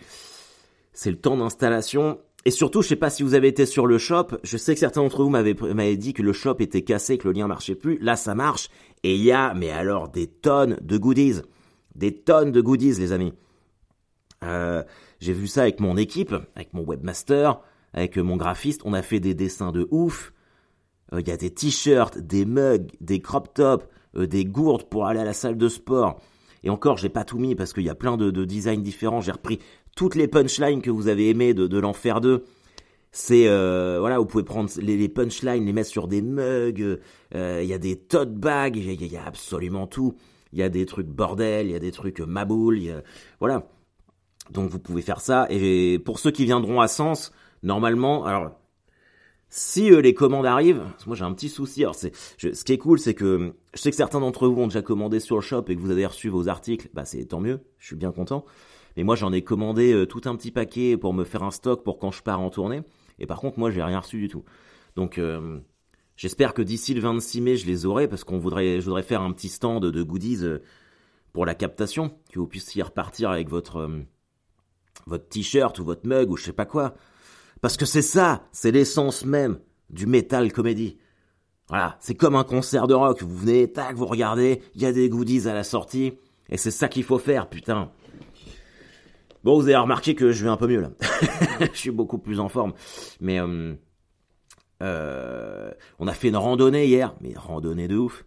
c'est 0.92 1.10
le 1.10 1.18
temps 1.18 1.36
d'installation. 1.36 2.18
Et 2.44 2.50
surtout, 2.50 2.82
je 2.82 2.88
sais 2.88 2.96
pas 2.96 3.10
si 3.10 3.22
vous 3.22 3.34
avez 3.34 3.48
été 3.48 3.66
sur 3.66 3.86
le 3.86 3.98
shop. 3.98 4.28
Je 4.42 4.56
sais 4.56 4.74
que 4.74 4.80
certains 4.80 5.02
d'entre 5.02 5.22
vous 5.22 5.30
m'avaient 5.30 5.96
dit 5.96 6.12
que 6.12 6.22
le 6.22 6.32
shop 6.32 6.56
était 6.58 6.82
cassé, 6.82 7.16
que 7.16 7.28
le 7.28 7.34
lien 7.34 7.46
marchait 7.46 7.76
plus. 7.76 7.98
Là, 7.98 8.16
ça 8.16 8.34
marche. 8.34 8.68
Et 9.04 9.14
il 9.14 9.22
y 9.22 9.30
a, 9.30 9.54
mais 9.54 9.70
alors, 9.70 10.08
des 10.08 10.26
tonnes 10.26 10.76
de 10.82 10.98
goodies. 10.98 11.42
Des 11.94 12.12
tonnes 12.12 12.50
de 12.50 12.60
goodies, 12.60 12.94
les 12.98 13.12
amis. 13.12 13.32
Euh, 14.42 14.82
j'ai 15.20 15.32
vu 15.32 15.46
ça 15.46 15.62
avec 15.62 15.78
mon 15.78 15.96
équipe, 15.96 16.34
avec 16.56 16.72
mon 16.72 16.82
webmaster, 16.82 17.60
avec 17.92 18.16
mon 18.16 18.36
graphiste. 18.36 18.80
On 18.84 18.92
a 18.92 19.02
fait 19.02 19.20
des 19.20 19.34
dessins 19.34 19.70
de 19.70 19.86
ouf. 19.92 20.32
Euh, 21.12 21.20
il 21.20 21.28
y 21.28 21.30
a 21.30 21.36
des 21.36 21.50
t-shirts, 21.50 22.18
des 22.18 22.44
mugs, 22.44 22.90
des 23.00 23.20
crop 23.20 23.54
tops, 23.54 23.86
euh, 24.16 24.26
des 24.26 24.44
gourdes 24.44 24.88
pour 24.88 25.06
aller 25.06 25.20
à 25.20 25.24
la 25.24 25.32
salle 25.32 25.56
de 25.56 25.68
sport. 25.68 26.20
Et 26.64 26.70
encore, 26.70 26.96
j'ai 26.96 27.08
pas 27.08 27.24
tout 27.24 27.38
mis 27.38 27.54
parce 27.54 27.72
qu'il 27.72 27.84
y 27.84 27.88
a 27.88 27.94
plein 27.94 28.16
de, 28.16 28.44
designs 28.44 28.82
différents. 28.82 29.20
J'ai 29.20 29.32
repris 29.32 29.58
toutes 29.96 30.14
les 30.14 30.28
punchlines 30.28 30.82
que 30.82 30.90
vous 30.90 31.08
avez 31.08 31.30
aimées 31.30 31.54
de, 31.54 31.78
l'enfer 31.78 32.20
2. 32.20 32.44
C'est 33.14 33.46
euh, 33.46 33.98
voilà, 34.00 34.18
vous 34.18 34.24
pouvez 34.24 34.44
prendre 34.44 34.70
les, 34.78 35.08
punchlines, 35.08 35.66
les 35.66 35.72
mettre 35.72 35.90
sur 35.90 36.08
des 36.08 36.22
mugs. 36.22 36.98
Euh, 37.34 37.60
il 37.62 37.68
y 37.68 37.74
a 37.74 37.78
des 37.78 37.96
tote 37.96 38.34
bags, 38.34 38.76
il 38.76 39.12
y, 39.12 39.16
a 39.16 39.24
absolument 39.24 39.86
tout. 39.86 40.14
Il 40.52 40.58
y 40.58 40.62
a 40.62 40.68
des 40.68 40.86
trucs 40.86 41.08
bordel, 41.08 41.66
il 41.66 41.72
y 41.72 41.76
a 41.76 41.78
des 41.78 41.92
trucs 41.92 42.20
maboule, 42.20 42.80
voilà. 43.38 43.66
Donc 44.50 44.70
vous 44.70 44.78
pouvez 44.78 45.02
faire 45.02 45.20
ça. 45.20 45.46
Et 45.50 45.98
pour 45.98 46.18
ceux 46.18 46.30
qui 46.30 46.44
viendront 46.44 46.80
à 46.80 46.88
Sens, 46.88 47.32
normalement, 47.62 48.24
alors 48.24 48.50
si 49.54 49.92
euh, 49.92 50.00
les 50.00 50.14
commandes 50.14 50.46
arrivent, 50.46 50.82
moi 51.06 51.14
j'ai 51.14 51.24
un 51.24 51.34
petit 51.34 51.50
souci. 51.50 51.82
Alors 51.82 51.94
c'est, 51.94 52.16
ce 52.38 52.64
qui 52.64 52.72
est 52.72 52.78
cool, 52.78 52.98
c'est 52.98 53.12
que 53.12 53.52
je 53.74 53.80
sais 53.82 53.90
que 53.90 53.96
certains 53.96 54.18
d'entre 54.18 54.48
vous 54.48 54.62
ont 54.62 54.66
déjà 54.66 54.80
commandé 54.80 55.20
sur 55.20 55.36
le 55.36 55.42
shop 55.42 55.64
et 55.68 55.76
que 55.76 55.80
vous 55.80 55.90
avez 55.90 56.06
reçu 56.06 56.30
vos 56.30 56.48
articles. 56.48 56.88
Bah 56.94 57.04
c'est 57.04 57.22
tant 57.26 57.38
mieux, 57.38 57.60
je 57.78 57.88
suis 57.88 57.96
bien 57.96 58.12
content. 58.12 58.46
Mais 58.96 59.04
moi 59.04 59.14
j'en 59.14 59.30
ai 59.30 59.42
commandé 59.42 59.92
euh, 59.92 60.06
tout 60.06 60.22
un 60.24 60.36
petit 60.36 60.52
paquet 60.52 60.96
pour 60.96 61.12
me 61.12 61.24
faire 61.24 61.42
un 61.42 61.50
stock 61.50 61.84
pour 61.84 61.98
quand 61.98 62.10
je 62.10 62.22
pars 62.22 62.40
en 62.40 62.48
tournée. 62.48 62.80
Et 63.18 63.26
par 63.26 63.40
contre 63.40 63.58
moi 63.58 63.70
j'ai 63.70 63.82
rien 63.82 64.00
reçu 64.00 64.18
du 64.18 64.28
tout. 64.28 64.42
Donc 64.96 65.18
euh, 65.18 65.60
j'espère 66.16 66.54
que 66.54 66.62
d'ici 66.62 66.94
le 66.94 67.02
26 67.02 67.42
mai 67.42 67.56
je 67.56 67.66
les 67.66 67.84
aurai 67.84 68.08
parce 68.08 68.24
qu'on 68.24 68.38
voudrait, 68.38 68.80
je 68.80 68.86
voudrais 68.86 69.02
faire 69.02 69.20
un 69.20 69.32
petit 69.32 69.50
stand 69.50 69.84
de 69.84 70.02
goodies 70.02 70.46
pour 71.34 71.44
la 71.44 71.54
captation, 71.54 72.10
que 72.32 72.38
vous 72.38 72.46
puissiez 72.46 72.82
repartir 72.82 73.28
avec 73.28 73.50
votre 73.50 73.86
votre 75.06 75.28
t-shirt 75.28 75.78
ou 75.78 75.84
votre 75.84 76.06
mug 76.06 76.30
ou 76.30 76.38
je 76.38 76.44
sais 76.44 76.52
pas 76.54 76.64
quoi. 76.64 76.94
Parce 77.62 77.76
que 77.76 77.86
c'est 77.86 78.02
ça, 78.02 78.42
c'est 78.50 78.72
l'essence 78.72 79.24
même 79.24 79.60
du 79.88 80.06
metal 80.06 80.52
comédie. 80.52 80.98
Voilà, 81.68 81.96
c'est 82.00 82.16
comme 82.16 82.34
un 82.34 82.42
concert 82.42 82.88
de 82.88 82.92
rock. 82.92 83.22
Vous 83.22 83.36
venez, 83.36 83.70
tac, 83.70 83.94
vous 83.94 84.04
regardez, 84.04 84.60
il 84.74 84.82
y 84.82 84.84
a 84.84 84.92
des 84.92 85.08
goodies 85.08 85.48
à 85.48 85.54
la 85.54 85.62
sortie, 85.62 86.18
et 86.50 86.56
c'est 86.56 86.72
ça 86.72 86.88
qu'il 86.88 87.04
faut 87.04 87.18
faire, 87.18 87.48
putain. 87.48 87.92
Bon, 89.44 89.54
vous 89.54 89.62
avez 89.62 89.76
remarqué 89.76 90.16
que 90.16 90.32
je 90.32 90.42
vais 90.42 90.50
un 90.50 90.56
peu 90.56 90.66
mieux 90.66 90.80
là. 90.80 90.90
je 91.72 91.78
suis 91.78 91.92
beaucoup 91.92 92.18
plus 92.18 92.40
en 92.40 92.48
forme. 92.48 92.72
Mais 93.20 93.40
euh, 93.40 93.74
euh, 94.82 95.70
on 96.00 96.08
a 96.08 96.12
fait 96.14 96.28
une 96.28 96.36
randonnée 96.36 96.86
hier, 96.86 97.14
mais 97.20 97.32
randonnée 97.36 97.86
de 97.86 97.96
ouf. 97.96 98.24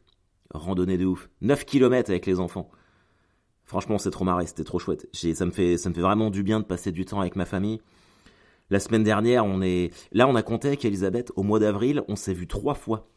Randonnée 0.54 0.98
de 0.98 1.06
ouf. 1.06 1.30
9 1.42 1.66
km 1.66 2.10
avec 2.10 2.26
les 2.26 2.40
enfants. 2.40 2.70
Franchement, 3.66 3.98
c'est 3.98 4.12
trop 4.12 4.24
marré, 4.24 4.46
c'était 4.46 4.64
trop 4.64 4.80
chouette. 4.80 5.08
Ça 5.14 5.46
me 5.46 5.52
fait, 5.52 5.78
ça 5.78 5.90
me 5.90 5.94
fait 5.94 6.02
vraiment 6.02 6.30
du 6.30 6.42
bien 6.42 6.62
de 6.62 6.66
passer 6.66 6.94
du 6.94 7.04
temps 7.04 7.20
avec 7.20 7.36
ma 7.36 7.46
famille. 7.46 7.82
La 8.70 8.80
semaine 8.80 9.04
dernière, 9.04 9.46
on 9.46 9.62
est, 9.62 9.94
là, 10.12 10.28
on 10.28 10.36
a 10.36 10.42
compté 10.42 10.70
avec 10.70 10.86
Elisabeth. 10.86 11.32
Au 11.36 11.44
mois 11.44 11.60
d'avril, 11.60 12.04
on 12.08 12.16
s'est 12.16 12.34
vu 12.34 12.48
trois 12.48 12.74
fois. 12.74 13.08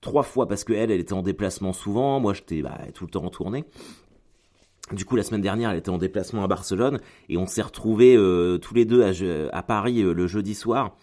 Trois 0.00 0.22
fois 0.22 0.48
parce 0.48 0.64
qu'elle, 0.64 0.90
elle 0.90 1.00
était 1.00 1.12
en 1.12 1.22
déplacement 1.22 1.72
souvent. 1.72 2.20
Moi, 2.20 2.34
j'étais 2.34 2.60
bah, 2.60 2.78
tout 2.92 3.04
le 3.04 3.10
temps 3.10 3.24
en 3.24 3.30
tournée. 3.30 3.64
Du 4.92 5.04
coup, 5.04 5.16
la 5.16 5.22
semaine 5.22 5.40
dernière, 5.40 5.70
elle 5.70 5.78
était 5.78 5.90
en 5.90 5.98
déplacement 5.98 6.44
à 6.44 6.46
Barcelone 6.46 7.00
et 7.28 7.38
on 7.38 7.46
s'est 7.46 7.62
retrouvés 7.62 8.16
euh, 8.16 8.58
tous 8.58 8.74
les 8.74 8.84
deux 8.84 9.02
à, 9.52 9.62
Paris 9.62 10.02
euh, 10.02 10.12
le 10.12 10.26
jeudi 10.26 10.54
soir. 10.54 10.96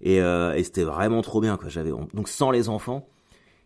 Et, 0.00 0.20
euh, 0.22 0.54
et 0.54 0.62
c'était 0.62 0.84
vraiment 0.84 1.20
trop 1.20 1.40
bien, 1.40 1.56
quoi. 1.56 1.68
J'avais 1.68 1.90
donc 1.90 2.28
sans 2.28 2.50
les 2.50 2.68
enfants, 2.68 3.06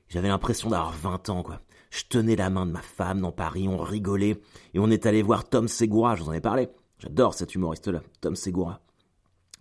j'avais 0.08 0.28
l'impression 0.28 0.70
d'avoir 0.70 0.92
20 0.92 1.28
ans, 1.28 1.42
quoi. 1.42 1.60
Je 1.90 2.02
tenais 2.08 2.36
la 2.36 2.50
main 2.50 2.66
de 2.66 2.72
ma 2.72 2.82
femme 2.82 3.20
dans 3.20 3.32
Paris, 3.32 3.66
on 3.68 3.78
rigolait, 3.78 4.40
et 4.74 4.78
on 4.78 4.90
est 4.90 5.06
allé 5.06 5.22
voir 5.22 5.48
Tom 5.48 5.68
Segura, 5.68 6.16
je 6.16 6.22
vous 6.22 6.28
en 6.28 6.34
ai 6.34 6.40
parlé. 6.40 6.68
J'adore 6.98 7.34
cet 7.34 7.54
humoriste-là, 7.54 8.02
Tom 8.20 8.36
Segura. 8.36 8.80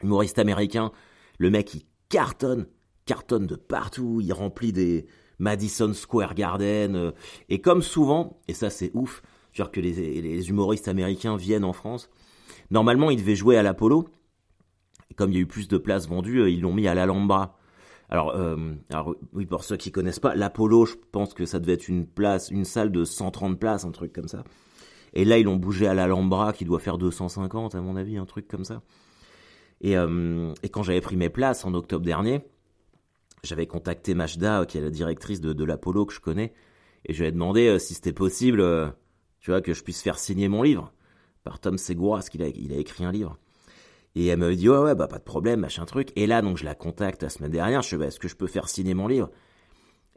Humoriste 0.03 0.39
américain, 0.39 0.91
le 1.37 1.49
mec 1.49 1.73
il 1.73 1.83
cartonne, 2.09 2.67
cartonne 3.05 3.47
de 3.47 3.55
partout, 3.55 4.19
il 4.21 4.31
remplit 4.33 4.71
des 4.71 5.05
Madison 5.39 5.93
Square 5.93 6.33
Garden, 6.33 6.95
euh, 6.95 7.11
et 7.49 7.61
comme 7.61 7.81
souvent, 7.81 8.39
et 8.47 8.53
ça 8.53 8.69
c'est 8.69 8.91
ouf, 8.93 9.21
dire 9.53 9.71
que 9.71 9.79
les, 9.79 10.21
les 10.21 10.49
humoristes 10.49 10.87
américains 10.87 11.37
viennent 11.37 11.63
en 11.63 11.73
France, 11.73 12.09
normalement 12.71 13.09
il 13.11 13.17
devait 13.17 13.35
jouer 13.35 13.57
à 13.57 13.63
l'Apollo, 13.63 14.07
et 15.11 15.13
comme 15.13 15.31
il 15.31 15.35
y 15.35 15.37
a 15.37 15.41
eu 15.41 15.47
plus 15.47 15.67
de 15.67 15.77
places 15.77 16.07
vendues, 16.07 16.41
euh, 16.41 16.49
ils 16.49 16.61
l'ont 16.61 16.73
mis 16.73 16.87
à 16.87 16.95
l'Alhambra. 16.95 17.57
Alors, 18.09 18.35
euh, 18.35 18.73
alors, 18.89 19.15
oui, 19.33 19.45
pour 19.45 19.63
ceux 19.63 19.75
qui 19.75 19.91
connaissent 19.91 20.19
pas, 20.19 20.33
l'Apollo, 20.33 20.85
je 20.85 20.95
pense 21.11 21.33
que 21.33 21.45
ça 21.45 21.59
devait 21.59 21.73
être 21.73 21.89
une 21.89 22.07
place, 22.07 22.49
une 22.49 22.63
salle 22.63 22.91
de 22.91 23.03
130 23.03 23.59
places, 23.59 23.83
un 23.83 23.91
truc 23.91 24.13
comme 24.13 24.29
ça. 24.29 24.43
Et 25.13 25.25
là, 25.25 25.37
ils 25.37 25.43
l'ont 25.43 25.57
bougé 25.57 25.87
à 25.87 25.93
l'Alhambra, 25.93 26.53
qui 26.53 26.63
doit 26.63 26.79
faire 26.79 26.97
250, 26.97 27.75
à 27.75 27.81
mon 27.81 27.95
avis, 27.95 28.17
un 28.17 28.25
truc 28.25 28.47
comme 28.47 28.63
ça. 28.63 28.81
Et, 29.81 29.97
euh, 29.97 30.53
et 30.63 30.69
quand 30.69 30.83
j'avais 30.83 31.01
pris 31.01 31.15
mes 31.15 31.29
places 31.29 31.65
en 31.65 31.73
octobre 31.73 32.05
dernier, 32.05 32.41
j'avais 33.43 33.67
contacté 33.67 34.13
Majda, 34.13 34.65
qui 34.65 34.77
est 34.77 34.81
la 34.81 34.89
directrice 34.89 35.41
de, 35.41 35.63
l'Apollo 35.63 36.05
que 36.05 36.13
je 36.13 36.19
connais, 36.19 36.53
et 37.05 37.13
je 37.13 37.21
lui 37.21 37.29
ai 37.29 37.31
demandé 37.31 37.67
euh, 37.67 37.79
si 37.79 37.93
c'était 37.93 38.13
possible, 38.13 38.61
euh, 38.61 38.87
tu 39.39 39.51
vois, 39.51 39.61
que 39.61 39.73
je 39.73 39.83
puisse 39.83 40.01
faire 40.01 40.19
signer 40.19 40.47
mon 40.47 40.63
livre 40.63 40.91
par 41.43 41.59
Tom 41.59 41.77
Segura, 41.77 42.17
parce 42.17 42.29
qu'il 42.29 42.41
a, 42.43 42.47
écrit 42.47 43.05
un 43.05 43.11
livre. 43.11 43.37
Et 44.15 44.25
elle 44.27 44.39
me 44.39 44.55
dit, 44.55 44.67
ouais, 44.67 44.79
ouais, 44.79 44.95
bah, 44.95 45.07
pas 45.07 45.19
de 45.19 45.23
problème, 45.23 45.59
machin 45.59 45.85
truc. 45.85 46.11
Et 46.15 46.25
là, 46.25 46.41
donc, 46.41 46.57
je 46.57 46.65
la 46.65 46.75
contacte 46.75 47.21
la 47.21 47.29
semaine 47.29 47.51
dernière. 47.51 47.83
Je 47.83 47.89
dis, 47.89 47.97
bah, 47.97 48.07
est-ce 48.07 48.19
que 48.19 48.27
je 48.27 48.35
peux 48.35 48.47
faire 48.47 48.67
signer 48.67 48.95
mon 48.95 49.07
livre? 49.07 49.29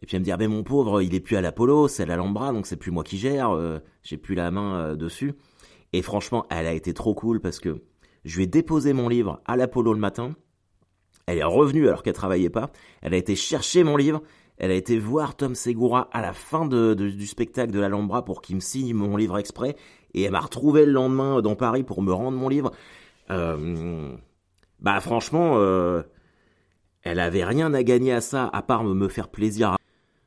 Et 0.03 0.07
puis 0.07 0.17
elle 0.17 0.23
me 0.23 0.25
dit, 0.25 0.33
ah 0.33 0.39
ben 0.39 0.49
mon 0.49 0.63
pauvre, 0.63 1.03
il 1.03 1.15
est 1.15 1.21
plus 1.21 1.37
à 1.37 1.43
l'Apollo, 1.43 1.87
c'est 1.87 2.05
à 2.05 2.07
l'Alhambra, 2.07 2.55
donc 2.55 2.67
c'est 2.67 2.79
plus 2.79 2.91
moi 2.91 3.05
qui 3.05 3.19
gère, 3.19 3.55
j'ai 4.03 4.17
plus 4.17 4.35
la 4.35 4.51
main 4.51 4.97
dessus. 4.97 5.35
Et 5.93 6.01
franchement, 6.01 6.47
elle 6.49 6.67
a 6.67 6.73
été 6.73 6.95
trop 6.95 7.15
cool 7.15 7.39
parce 7.43 7.61
que 7.61 7.83
je 8.25 8.37
lui 8.37 8.45
ai 8.45 8.47
déposé 8.47 8.93
mon 8.93 9.09
livre 9.09 9.41
à 9.47 9.57
l'Apollo 9.57 9.93
le 9.93 9.99
matin. 9.99 10.35
Elle 11.27 11.39
est 11.39 11.45
revenue 11.45 11.87
alors 11.89 12.03
qu'elle 12.03 12.15
travaillait 12.15 12.51
pas. 12.51 12.71
Elle 13.03 13.15
a 13.15 13.17
été 13.17 13.37
chercher 13.37 13.85
mon 13.85 13.97
livre. 13.97 14.23
Elle 14.57 14.71
a 14.71 14.75
été 14.75 14.99
voir 14.99 15.37
Tom 15.37 15.55
Segura 15.55 16.09
à 16.13 16.21
la 16.21 16.33
fin 16.33 16.67
du 16.67 17.27
spectacle 17.27 17.73
de 17.73 17.81
l'Alhambra 17.81 18.25
pour 18.25 18.43
qu'il 18.43 18.57
me 18.57 18.61
signe 18.61 18.93
mon 18.93 19.17
livre 19.17 19.39
exprès. 19.39 19.77
Et 20.13 20.23
elle 20.23 20.33
m'a 20.33 20.41
retrouvé 20.41 20.85
le 20.85 20.93
lendemain 20.93 21.41
dans 21.41 21.55
Paris 21.55 21.83
pour 21.83 22.03
me 22.03 22.13
rendre 22.13 22.37
mon 22.37 22.49
livre. 22.49 22.73
Euh, 23.31 24.15
bah 24.81 25.01
franchement, 25.01 25.55
euh, 25.57 26.03
elle 27.03 27.21
avait 27.21 27.45
rien 27.45 27.73
à 27.73 27.83
gagner 27.83 28.13
à 28.13 28.21
ça, 28.21 28.51
à 28.53 28.63
part 28.63 28.85
me 28.85 29.09
faire 29.09 29.29
plaisir. 29.29 29.77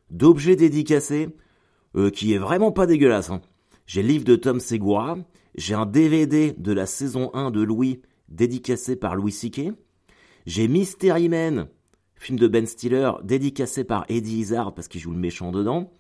D'objets 0.10 0.56
dédicacés, 0.56 1.30
euh, 1.96 2.10
qui 2.10 2.34
est 2.34 2.38
vraiment 2.38 2.72
pas 2.72 2.86
dégueulasse. 2.86 3.30
Hein. 3.30 3.42
J'ai 3.86 4.02
le 4.02 4.08
livre 4.08 4.26
de 4.26 4.36
Tom 4.36 4.60
Segura, 4.60 5.18
j'ai 5.56 5.74
un 5.74 5.86
DVD 5.86 6.54
de 6.58 6.72
la 6.72 6.86
saison 6.86 7.30
1 7.34 7.52
de 7.52 7.62
Louis, 7.62 8.02
dédicacé 8.30 8.96
par 8.96 9.16
Louis 9.16 9.32
C.K. 9.32 9.74
J'ai 10.46 10.68
Mystery 10.68 11.30
Man, 11.30 11.68
film 12.16 12.40
de 12.40 12.48
Ben 12.48 12.66
Stiller, 12.66 13.12
dédicacé 13.24 13.84
par 13.84 14.06
Eddie 14.10 14.40
Izzard 14.40 14.74
parce 14.74 14.88
qu'il 14.88 15.02
joue 15.02 15.12
le 15.12 15.18
méchant 15.18 15.52
dedans. 15.52 15.92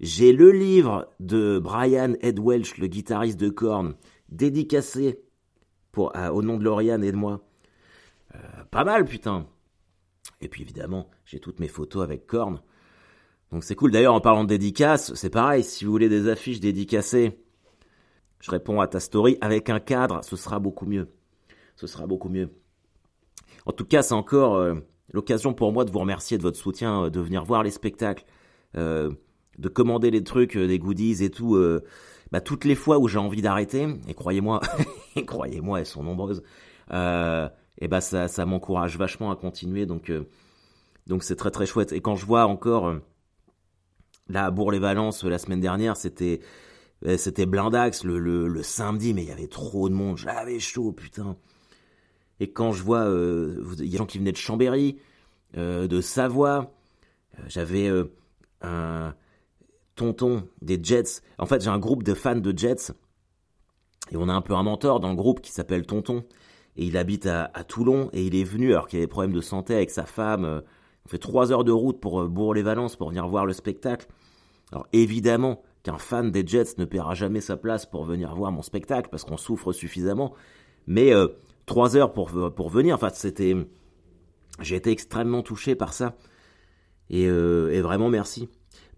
J'ai 0.00 0.32
le 0.32 0.52
livre 0.52 1.08
de 1.20 1.58
Brian 1.58 2.14
Ed 2.20 2.38
Welch, 2.38 2.78
le 2.78 2.86
guitariste 2.86 3.38
de 3.38 3.50
Korn, 3.50 3.94
dédicacé 4.28 5.20
au 5.96 6.42
nom 6.42 6.58
de 6.58 6.64
Lauriane 6.64 7.02
et 7.02 7.12
de 7.12 7.16
moi. 7.16 7.44
Euh, 8.34 8.38
pas 8.70 8.84
mal, 8.84 9.04
putain. 9.04 9.46
Et 10.40 10.48
puis 10.48 10.62
évidemment, 10.62 11.10
j'ai 11.24 11.40
toutes 11.40 11.58
mes 11.58 11.68
photos 11.68 12.04
avec 12.04 12.26
Korn. 12.26 12.60
Donc 13.50 13.64
c'est 13.64 13.74
cool. 13.74 13.90
D'ailleurs, 13.90 14.14
en 14.14 14.20
parlant 14.20 14.44
de 14.44 14.48
dédicaces, 14.48 15.14
c'est 15.14 15.30
pareil. 15.30 15.64
Si 15.64 15.84
vous 15.84 15.90
voulez 15.90 16.08
des 16.08 16.28
affiches 16.28 16.60
dédicacées, 16.60 17.38
je 18.40 18.50
réponds 18.50 18.80
à 18.80 18.86
ta 18.86 19.00
story 19.00 19.38
avec 19.40 19.70
un 19.70 19.80
cadre. 19.80 20.22
Ce 20.24 20.36
sera 20.36 20.58
beaucoup 20.58 20.86
mieux. 20.86 21.08
Ce 21.76 21.86
sera 21.86 22.06
beaucoup 22.06 22.28
mieux. 22.28 22.50
En 23.66 23.72
tout 23.72 23.84
cas, 23.84 24.02
c'est 24.02 24.14
encore 24.14 24.56
euh, 24.56 24.74
l'occasion 25.12 25.54
pour 25.54 25.72
moi 25.72 25.84
de 25.84 25.90
vous 25.90 25.98
remercier 25.98 26.38
de 26.38 26.42
votre 26.42 26.58
soutien, 26.58 27.04
euh, 27.04 27.10
de 27.10 27.20
venir 27.20 27.44
voir 27.44 27.62
les 27.62 27.70
spectacles, 27.70 28.24
de 28.74 29.68
commander 29.68 30.10
les 30.10 30.22
trucs, 30.22 30.56
des 30.56 30.78
goodies 30.78 31.24
et 31.24 31.30
tout 31.30 31.56
bah, 32.30 32.40
toutes 32.40 32.64
les 32.64 32.74
fois 32.74 32.98
où 32.98 33.08
j'ai 33.08 33.18
envie 33.18 33.42
d'arrêter, 33.42 33.88
et 34.06 34.14
croyez-moi, 34.14 34.60
croyez-moi, 35.26 35.80
elles 35.80 35.86
sont 35.86 36.02
nombreuses, 36.02 36.42
euh, 36.92 37.48
et 37.78 37.88
bah 37.88 38.00
ça, 38.00 38.28
ça 38.28 38.44
m'encourage 38.44 38.98
vachement 38.98 39.30
à 39.30 39.36
continuer, 39.36 39.86
donc 39.86 40.10
euh, 40.10 40.28
donc 41.06 41.22
c'est 41.22 41.36
très 41.36 41.50
très 41.50 41.66
chouette. 41.66 41.92
Et 41.92 42.00
quand 42.00 42.16
je 42.16 42.26
vois 42.26 42.44
encore 42.44 42.88
euh, 42.88 42.98
là 44.28 44.44
à 44.46 44.50
Bourg-les-Valences 44.50 45.24
la 45.24 45.38
semaine 45.38 45.60
dernière, 45.60 45.96
c'était 45.96 46.40
euh, 46.42 46.46
c'était 47.16 47.46
blindax 47.46 48.04
le, 48.04 48.18
le, 48.18 48.62
samedi, 48.62 49.14
mais 49.14 49.22
il 49.22 49.28
y 49.28 49.32
avait 49.32 49.48
trop 49.48 49.88
de 49.88 49.94
monde, 49.94 50.16
j'avais 50.16 50.58
chaud, 50.58 50.92
putain. 50.92 51.36
Et 52.40 52.50
quand 52.50 52.72
je 52.72 52.82
vois, 52.82 53.04
il 53.06 53.84
y 53.84 53.88
a 53.88 53.90
des 53.90 53.96
gens 53.96 54.06
qui 54.06 54.18
venaient 54.18 54.32
de 54.32 54.36
Chambéry, 54.36 54.98
de 55.54 56.00
Savoie, 56.00 56.72
j'avais 57.46 57.90
un 58.62 59.14
tonton 59.98 60.48
des 60.62 60.82
Jets. 60.82 61.20
En 61.38 61.46
fait, 61.46 61.62
j'ai 61.62 61.68
un 61.68 61.78
groupe 61.78 62.02
de 62.02 62.14
fans 62.14 62.36
de 62.36 62.56
Jets. 62.56 62.92
Et 64.10 64.16
on 64.16 64.28
a 64.28 64.32
un 64.32 64.40
peu 64.40 64.54
un 64.54 64.62
mentor 64.62 65.00
dans 65.00 65.10
le 65.10 65.16
groupe 65.16 65.40
qui 65.42 65.52
s'appelle 65.52 65.84
Tonton. 65.84 66.24
Et 66.76 66.86
il 66.86 66.96
habite 66.96 67.26
à, 67.26 67.50
Toulon. 67.66 68.08
Et 68.14 68.24
il 68.24 68.34
est 68.34 68.44
venu 68.44 68.72
alors 68.72 68.86
qu'il 68.86 68.98
avait 68.98 69.06
des 69.06 69.10
problèmes 69.10 69.34
de 69.34 69.40
santé 69.42 69.74
avec 69.74 69.90
sa 69.90 70.06
femme. 70.06 70.44
Euh, 70.44 70.60
on 71.04 71.08
fait 71.08 71.18
trois 71.18 71.52
heures 71.52 71.64
de 71.64 71.72
route 71.72 72.00
pour 72.00 72.22
euh, 72.22 72.28
Bourg-les-Valences 72.28 72.96
pour 72.96 73.08
venir 73.10 73.28
voir 73.28 73.44
le 73.44 73.52
spectacle. 73.52 74.06
Alors 74.72 74.86
évidemment 74.92 75.62
qu'un 75.88 75.98
fan 75.98 76.30
des 76.30 76.46
Jets 76.46 76.74
ne 76.78 76.84
paiera 76.84 77.14
jamais 77.14 77.40
sa 77.40 77.56
place 77.56 77.86
pour 77.86 78.04
venir 78.04 78.34
voir 78.34 78.52
mon 78.52 78.62
spectacle 78.62 79.08
parce 79.10 79.24
qu'on 79.24 79.36
souffre 79.36 79.72
suffisamment. 79.72 80.34
Mais 80.86 81.12
euh, 81.12 81.28
trois 81.66 81.96
heures 81.96 82.12
pour, 82.12 82.30
pour 82.54 82.68
venir, 82.68 82.94
enfin 82.94 83.10
c'était... 83.12 83.54
J'ai 84.60 84.76
été 84.76 84.90
extrêmement 84.90 85.42
touché 85.42 85.76
par 85.76 85.92
ça. 85.92 86.16
Et, 87.10 87.24
et 87.24 87.80
vraiment 87.80 88.08
merci. 88.08 88.48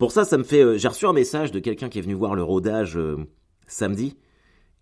Pour 0.01 0.13
ça, 0.13 0.25
ça 0.25 0.39
me 0.39 0.45
fait. 0.45 0.63
Euh, 0.63 0.79
j'ai 0.79 0.89
reçu 0.89 1.05
un 1.05 1.13
message 1.13 1.53
de 1.53 1.59
quelqu'un 1.59 1.91
qui 1.91 1.99
est 1.99 2.03
venu 2.03 2.15
voir 2.15 2.35
le 2.35 2.43
rodage 2.43 2.97
euh, 2.97 3.19
samedi. 3.67 4.17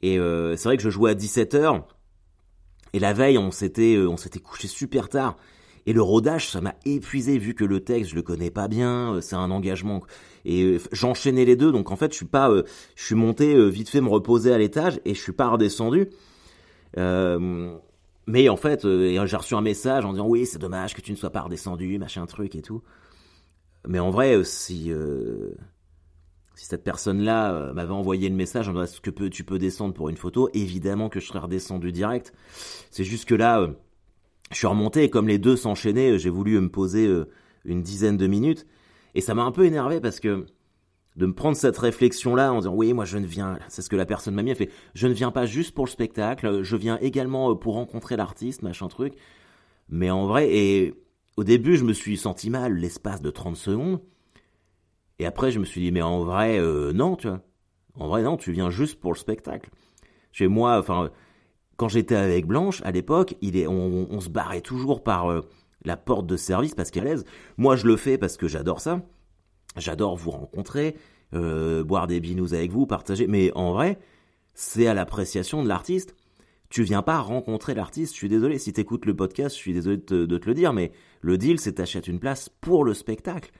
Et 0.01 0.17
euh, 0.17 0.55
c'est 0.57 0.69
vrai 0.69 0.77
que 0.77 0.83
je 0.85 0.91
jouais 0.91 1.11
à 1.11 1.15
17h. 1.17 1.83
Et 2.93 3.01
la 3.01 3.13
veille, 3.13 3.37
on 3.37 3.51
s'était, 3.51 3.99
on 3.99 4.17
s'était 4.17 4.39
couché 4.39 4.69
super 4.69 5.09
tard. 5.09 5.37
Et 5.89 5.95
le 5.95 6.03
rodage, 6.03 6.51
ça 6.51 6.61
m'a 6.61 6.75
épuisé 6.85 7.39
vu 7.39 7.55
que 7.55 7.65
le 7.65 7.81
texte, 7.81 8.11
je 8.11 8.15
le 8.15 8.21
connais 8.23 8.51
pas 8.51 8.69
bien, 8.69 9.21
c'est 9.23 9.37
un 9.37 9.51
engagement. 9.51 10.03
Et 10.45 10.79
j'enchaînais 10.93 11.47
les 11.47 11.57
deux, 11.57 11.73
donc 11.73 11.91
en 11.91 11.97
fait, 11.97 12.13
je 12.13 12.17
suis 12.17 12.27
pas, 12.27 12.51
je 12.95 13.05
suis 13.05 13.15
monté 13.15 13.71
vite 13.71 13.89
fait 13.89 14.03
me 14.03 14.09
reposer 14.09 14.53
à 14.53 14.59
l'étage 14.59 15.01
et 15.07 15.15
je 15.15 15.21
suis 15.21 15.33
pas 15.33 15.49
redescendu. 15.49 16.11
mais 16.95 18.49
en 18.51 18.57
fait, 18.57 18.83
j'ai 18.83 19.37
reçu 19.37 19.55
un 19.55 19.63
message 19.63 20.05
en 20.05 20.13
disant 20.13 20.27
oui, 20.27 20.45
c'est 20.45 20.59
dommage 20.59 20.95
que 20.95 21.01
tu 21.01 21.11
ne 21.11 21.17
sois 21.17 21.31
pas 21.31 21.41
redescendu, 21.41 21.99
machin 21.99 22.27
truc 22.27 22.55
et 22.55 22.63
tout. 22.63 22.83
Mais 23.87 23.99
en 23.99 24.11
vrai, 24.11 24.45
si 24.45 24.93
si 26.59 26.67
cette 26.67 26.83
personne-là 26.83 27.53
euh, 27.53 27.73
m'avait 27.73 27.93
envoyé 27.93 28.29
le 28.29 28.35
message 28.35 28.69
en 28.69 28.83
est-ce 28.83 29.01
que 29.01 29.11
tu 29.11 29.45
peux 29.45 29.59
descendre 29.61 29.95
pour 29.95 30.09
une 30.09 30.17
photo, 30.17 30.51
évidemment 30.55 31.09
que 31.09 31.21
je 31.21 31.29
serais 31.29 31.39
redescendu 31.39 31.93
direct. 31.93 32.33
C'est 32.91 33.05
juste 33.05 33.27
que 33.27 33.37
là, 33.37 33.61
euh, 33.61 33.69
je 34.51 34.57
suis 34.57 34.67
remonté 34.67 35.05
et 35.05 35.11
comme 35.11 35.29
les 35.29 35.39
deux 35.39 35.57
s'enchaînaient, 35.57 36.13
euh, 36.13 36.19
j'ai 36.19 36.31
voulu 36.31 36.59
me 36.61 36.69
poser 36.69 37.09
une 37.65 37.83
dizaine 37.83 38.17
de 38.17 38.27
minutes. 38.27 38.67
Et 39.15 39.21
ça 39.21 39.35
m'a 39.35 39.43
un 39.43 39.53
peu 39.53 39.65
énervé 39.65 40.01
parce 40.01 40.21
que 40.21 40.47
de 41.17 41.27
me 41.27 41.35
prendre 41.35 41.57
cette 41.57 41.77
réflexion-là 41.77 42.53
en 42.53 42.59
disant 42.59 42.75
oui, 42.75 42.93
moi 42.93 43.05
je 43.05 43.19
ne 43.19 43.27
viens, 43.27 43.59
c'est 43.69 43.83
ce 43.83 43.91
que 43.91 43.97
la 43.97 44.07
personne 44.07 44.35
m'a 44.35 44.43
mis, 44.43 44.51
elle 44.51 44.57
fait, 44.57 44.71
je 44.95 45.09
ne 45.09 45.13
viens 45.13 45.33
pas 45.33 45.47
juste 45.47 45.75
pour 45.75 45.85
le 45.85 45.91
spectacle, 45.91 46.63
je 46.63 46.77
viens 46.77 46.97
également 47.01 47.57
pour 47.57 47.75
rencontrer 47.75 48.17
l'artiste, 48.17 48.63
machin 48.63 48.87
truc. 48.89 49.15
Mais 49.89 50.11
en 50.11 50.27
vrai, 50.27 50.49
et 50.51 50.95
au 51.37 51.45
début, 51.45 51.77
je 51.77 51.85
me 51.85 51.93
suis 51.93 52.17
senti 52.17 52.51
mal 52.51 52.75
l'espace 52.75 53.23
de 53.23 53.31
30 53.31 53.57
secondes. 53.57 54.01
Et 55.19 55.27
après, 55.27 55.51
je 55.51 55.59
me 55.59 55.65
suis 55.65 55.81
dit, 55.81 55.93
mais 55.93 56.03
en 56.03 56.25
vrai, 56.25 56.59
euh, 56.59 56.93
non, 56.93 57.17
tu 57.17 57.29
vois. 57.29 57.41
En 57.95 58.09
vrai, 58.09 58.23
non, 58.23 58.37
tu 58.37 58.53
viens 58.53 58.71
juste 58.71 59.01
pour 59.01 59.13
le 59.13 59.19
spectacle. 59.19 59.71
Chez 60.31 60.47
moi, 60.47 60.79
enfin, 60.79 61.11
quand 61.79 61.89
j'étais 61.89 62.17
avec 62.17 62.45
Blanche, 62.45 62.83
à 62.85 62.91
l'époque, 62.91 63.37
il 63.41 63.57
est, 63.57 63.69
on, 63.69 64.21
se 64.21 64.29
barrait 64.29 64.61
toujours 64.61 65.05
par 65.05 65.31
euh, 65.31 65.43
la 65.85 65.97
porte 65.97 66.27
de 66.27 66.37
service 66.37 66.75
parce 66.75 66.91
qu'elle 66.91 67.07
est 67.07 67.11
l'aise. 67.11 67.25
Moi, 67.57 67.77
je 67.77 67.87
le 67.87 67.97
fais 67.97 68.19
parce 68.19 68.37
que 68.37 68.49
j'adore 68.49 68.81
ça. 68.81 69.01
J'adore 69.77 70.17
vous 70.17 70.33
rencontrer, 70.33 70.97
euh, 71.35 71.85
boire 71.85 72.09
des 72.09 72.19
binous 72.19 72.53
avec 72.53 72.73
vous, 72.73 72.87
partager. 72.87 73.29
Mais 73.29 73.53
en 73.55 73.73
vrai, 73.73 74.01
c'est 74.55 74.89
à 74.89 74.95
l'appréciation 74.95 75.63
de 75.63 75.69
l'artiste. 75.69 76.17
Tu 76.69 76.83
viens 76.83 77.03
pas 77.03 77.21
rencontrer 77.21 77.75
l'artiste. 77.75 78.13
Je 78.13 78.19
suis 78.19 78.29
désolé. 78.29 78.59
Si 78.59 78.73
t'écoutes 78.73 79.07
le 79.07 79.15
podcast, 79.15 79.55
je 79.55 79.61
suis 79.61 79.73
désolé 79.73 79.99
de 79.99 80.27
te, 80.27 80.47
le 80.49 80.55
dire, 80.55 80.73
mais 80.73 80.91
le 81.21 81.39
deal, 81.39 81.61
c'est 81.61 81.75
t'achètes 81.75 82.09
une 82.09 82.19
place 82.19 82.49
pour 82.61 82.83
le 82.83 82.93
spectacle. 82.93 83.53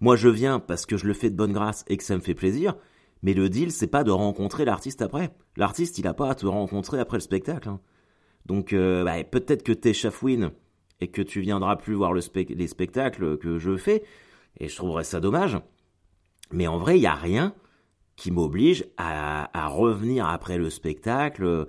Moi, 0.00 0.16
je 0.16 0.30
viens 0.30 0.60
parce 0.60 0.86
que 0.86 0.96
je 0.96 1.06
le 1.06 1.12
fais 1.12 1.28
de 1.28 1.36
bonne 1.36 1.52
grâce 1.52 1.84
et 1.88 1.98
que 1.98 2.04
ça 2.04 2.16
me 2.16 2.22
fait 2.22 2.34
plaisir. 2.34 2.74
Mais 3.22 3.34
le 3.34 3.48
deal, 3.48 3.72
c'est 3.72 3.88
pas 3.88 4.04
de 4.04 4.10
rencontrer 4.10 4.64
l'artiste 4.64 5.02
après. 5.02 5.30
L'artiste, 5.56 5.98
il 5.98 6.06
a 6.06 6.14
pas 6.14 6.30
à 6.30 6.34
te 6.34 6.46
rencontrer 6.46 7.00
après 7.00 7.16
le 7.16 7.22
spectacle. 7.22 7.68
Hein. 7.68 7.80
Donc, 8.46 8.72
euh, 8.72 9.04
bah, 9.04 9.22
peut-être 9.24 9.62
que 9.62 9.72
t'es 9.72 9.92
chafouine 9.92 10.52
et 11.00 11.08
que 11.08 11.22
tu 11.22 11.40
viendras 11.40 11.76
plus 11.76 11.94
voir 11.94 12.12
le 12.12 12.20
les 12.34 12.66
spectacles 12.66 13.38
que 13.38 13.58
je 13.58 13.76
fais. 13.76 14.02
Et 14.58 14.68
je 14.68 14.76
trouverais 14.76 15.04
ça 15.04 15.20
dommage. 15.20 15.58
Mais 16.52 16.66
en 16.66 16.78
vrai, 16.78 16.96
il 16.96 17.00
n'y 17.00 17.06
a 17.06 17.14
rien 17.14 17.54
qui 18.16 18.30
m'oblige 18.32 18.84
à, 18.96 19.68
revenir 19.68 20.26
après 20.26 20.58
le 20.58 20.70
spectacle, 20.70 21.66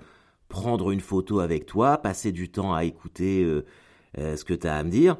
prendre 0.48 0.90
une 0.90 1.00
photo 1.00 1.38
avec 1.38 1.64
toi, 1.64 1.98
passer 1.98 2.32
du 2.32 2.50
temps 2.50 2.74
à 2.74 2.84
écouter 2.84 3.44
euh, 3.44 3.64
euh, 4.18 4.36
ce 4.36 4.44
que 4.44 4.54
tu 4.54 4.66
as 4.66 4.76
à 4.76 4.82
me 4.82 4.90
dire. 4.90 5.16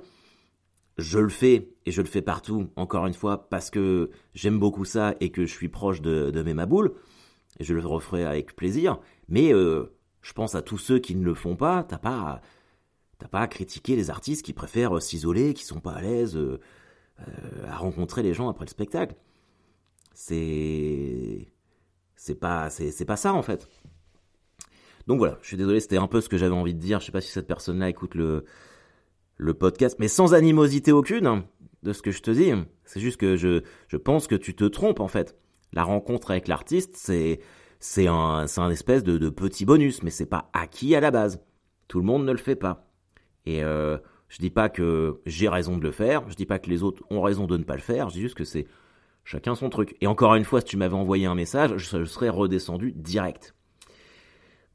Je 0.98 1.20
le 1.20 1.28
fais 1.28 1.68
et 1.90 1.92
je 1.92 2.02
le 2.02 2.06
fais 2.06 2.22
partout, 2.22 2.70
encore 2.76 3.04
une 3.08 3.14
fois, 3.14 3.48
parce 3.50 3.68
que 3.68 4.10
j'aime 4.32 4.60
beaucoup 4.60 4.84
ça 4.84 5.16
et 5.18 5.32
que 5.32 5.44
je 5.44 5.52
suis 5.52 5.68
proche 5.68 6.00
de, 6.00 6.40
mes 6.40 6.54
maboules. 6.54 6.94
Et 7.58 7.64
je 7.64 7.74
le 7.74 7.84
referai 7.84 8.24
avec 8.24 8.54
plaisir. 8.54 9.00
Mais 9.28 9.52
euh, 9.52 9.92
je 10.22 10.32
pense 10.32 10.54
à 10.54 10.62
tous 10.62 10.78
ceux 10.78 11.00
qui 11.00 11.16
ne 11.16 11.24
le 11.24 11.34
font 11.34 11.56
pas. 11.56 11.82
T'as 11.82 11.98
pas, 11.98 12.42
pas 13.18 13.40
à 13.40 13.48
critiquer 13.48 13.96
les 13.96 14.08
artistes 14.08 14.44
qui 14.44 14.52
préfèrent 14.52 15.02
s'isoler, 15.02 15.52
qui 15.52 15.64
sont 15.64 15.80
pas 15.80 15.94
à 15.94 16.00
l'aise 16.00 16.36
euh, 16.36 16.60
à 17.66 17.76
rencontrer 17.76 18.22
les 18.22 18.34
gens 18.34 18.48
après 18.48 18.66
le 18.66 18.70
spectacle. 18.70 19.16
C'est, 20.14 21.52
c'est 22.14 22.36
pas, 22.36 22.68
pas 23.04 23.16
ça 23.16 23.34
en 23.34 23.42
fait. 23.42 23.68
Donc 25.08 25.18
voilà, 25.18 25.38
je 25.42 25.48
suis 25.48 25.56
désolé, 25.56 25.80
c'était 25.80 25.96
un 25.96 26.06
peu 26.06 26.20
ce 26.20 26.28
que 26.28 26.38
j'avais 26.38 26.54
envie 26.54 26.74
de 26.74 26.78
dire. 26.78 27.00
Je 27.00 27.06
sais 27.06 27.12
pas 27.12 27.20
si 27.20 27.32
cette 27.32 27.48
personne-là 27.48 27.88
écoute 27.88 28.14
le, 28.14 28.44
le 29.38 29.54
podcast, 29.54 29.96
mais 29.98 30.06
sans 30.06 30.34
animosité 30.34 30.92
aucune 30.92 31.42
de 31.82 31.92
ce 31.92 32.02
que 32.02 32.10
je 32.10 32.22
te 32.22 32.30
dis. 32.30 32.52
C'est 32.84 33.00
juste 33.00 33.18
que 33.18 33.36
je, 33.36 33.96
pense 33.96 34.26
que 34.26 34.34
tu 34.34 34.54
te 34.54 34.64
trompes 34.64 35.00
en 35.00 35.08
fait. 35.08 35.36
La 35.72 35.84
rencontre 35.84 36.30
avec 36.30 36.48
l'artiste, 36.48 36.96
c'est 36.96 37.40
c'est 37.82 38.08
un, 38.08 38.44
espèce 38.70 39.02
de, 39.04 39.16
de, 39.16 39.30
petit 39.30 39.64
bonus, 39.64 40.02
mais 40.02 40.10
c'est 40.10 40.26
pas 40.26 40.50
acquis 40.52 40.94
à 40.94 41.00
la 41.00 41.10
base. 41.10 41.42
Tout 41.88 41.98
le 41.98 42.04
monde 42.04 42.26
ne 42.26 42.32
le 42.32 42.38
fait 42.38 42.56
pas. 42.56 42.90
Et 43.46 43.64
euh, 43.64 43.96
je 44.28 44.38
dis 44.38 44.50
pas 44.50 44.68
que 44.68 45.20
j'ai 45.26 45.48
raison 45.48 45.76
de 45.76 45.82
le 45.82 45.90
faire, 45.90 46.28
je 46.28 46.34
dis 46.34 46.46
pas 46.46 46.58
que 46.58 46.70
les 46.70 46.82
autres 46.82 47.02
ont 47.10 47.22
raison 47.22 47.46
de 47.46 47.56
ne 47.56 47.64
pas 47.64 47.74
le 47.74 47.80
faire, 47.80 48.08
je 48.10 48.14
dis 48.14 48.20
juste 48.20 48.36
que 48.36 48.44
c'est 48.44 48.66
chacun 49.24 49.54
son 49.54 49.70
truc. 49.70 49.96
Et 50.00 50.06
encore 50.06 50.34
une 50.34 50.44
fois, 50.44 50.60
si 50.60 50.66
tu 50.66 50.76
m'avais 50.76 50.94
envoyé 50.94 51.26
un 51.26 51.34
message, 51.34 51.76
je, 51.76 52.04
serais 52.04 52.28
redescendu 52.28 52.92
direct. 52.92 53.54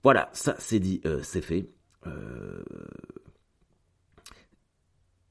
Voilà, 0.04 0.30
ça 0.34 0.56
c'est 0.60 0.80
dit, 0.80 1.02
euh, 1.06 1.22
c'est 1.24 1.42
fait. 1.42 1.70
Euh, 2.06 2.64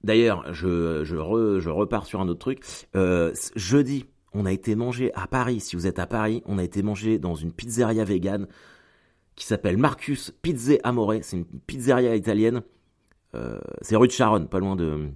D'ailleurs, 0.04 0.52
je, 0.52 1.68
repars 1.70 2.04
sur 2.04 2.20
un 2.20 2.28
autre 2.28 2.38
truc. 2.38 2.60
Euh, 2.94 3.32
jeudi, 3.56 4.04
on 4.34 4.44
a 4.44 4.52
été 4.52 4.74
manger 4.74 5.10
à 5.14 5.26
Paris. 5.26 5.60
Si 5.60 5.76
vous 5.76 5.86
êtes 5.86 5.98
à 5.98 6.06
Paris, 6.06 6.42
on 6.44 6.58
a 6.58 6.62
été 6.62 6.82
manger 6.82 7.18
dans 7.18 7.34
une 7.34 7.52
pizzeria 7.52 8.04
végane 8.04 8.46
qui 9.34 9.46
s'appelle 9.46 9.78
Marcus 9.78 10.30
Pizze 10.42 10.78
Amore. 10.84 11.14
C'est 11.22 11.38
une 11.38 11.46
pizzeria 11.46 12.14
italienne. 12.16 12.62
Euh, 13.34 13.58
c'est 13.80 13.96
rue 13.96 14.06
de 14.06 14.12
Charonne, 14.12 14.46
pas 14.46 14.58
loin 14.58 14.76
de. 14.76 15.08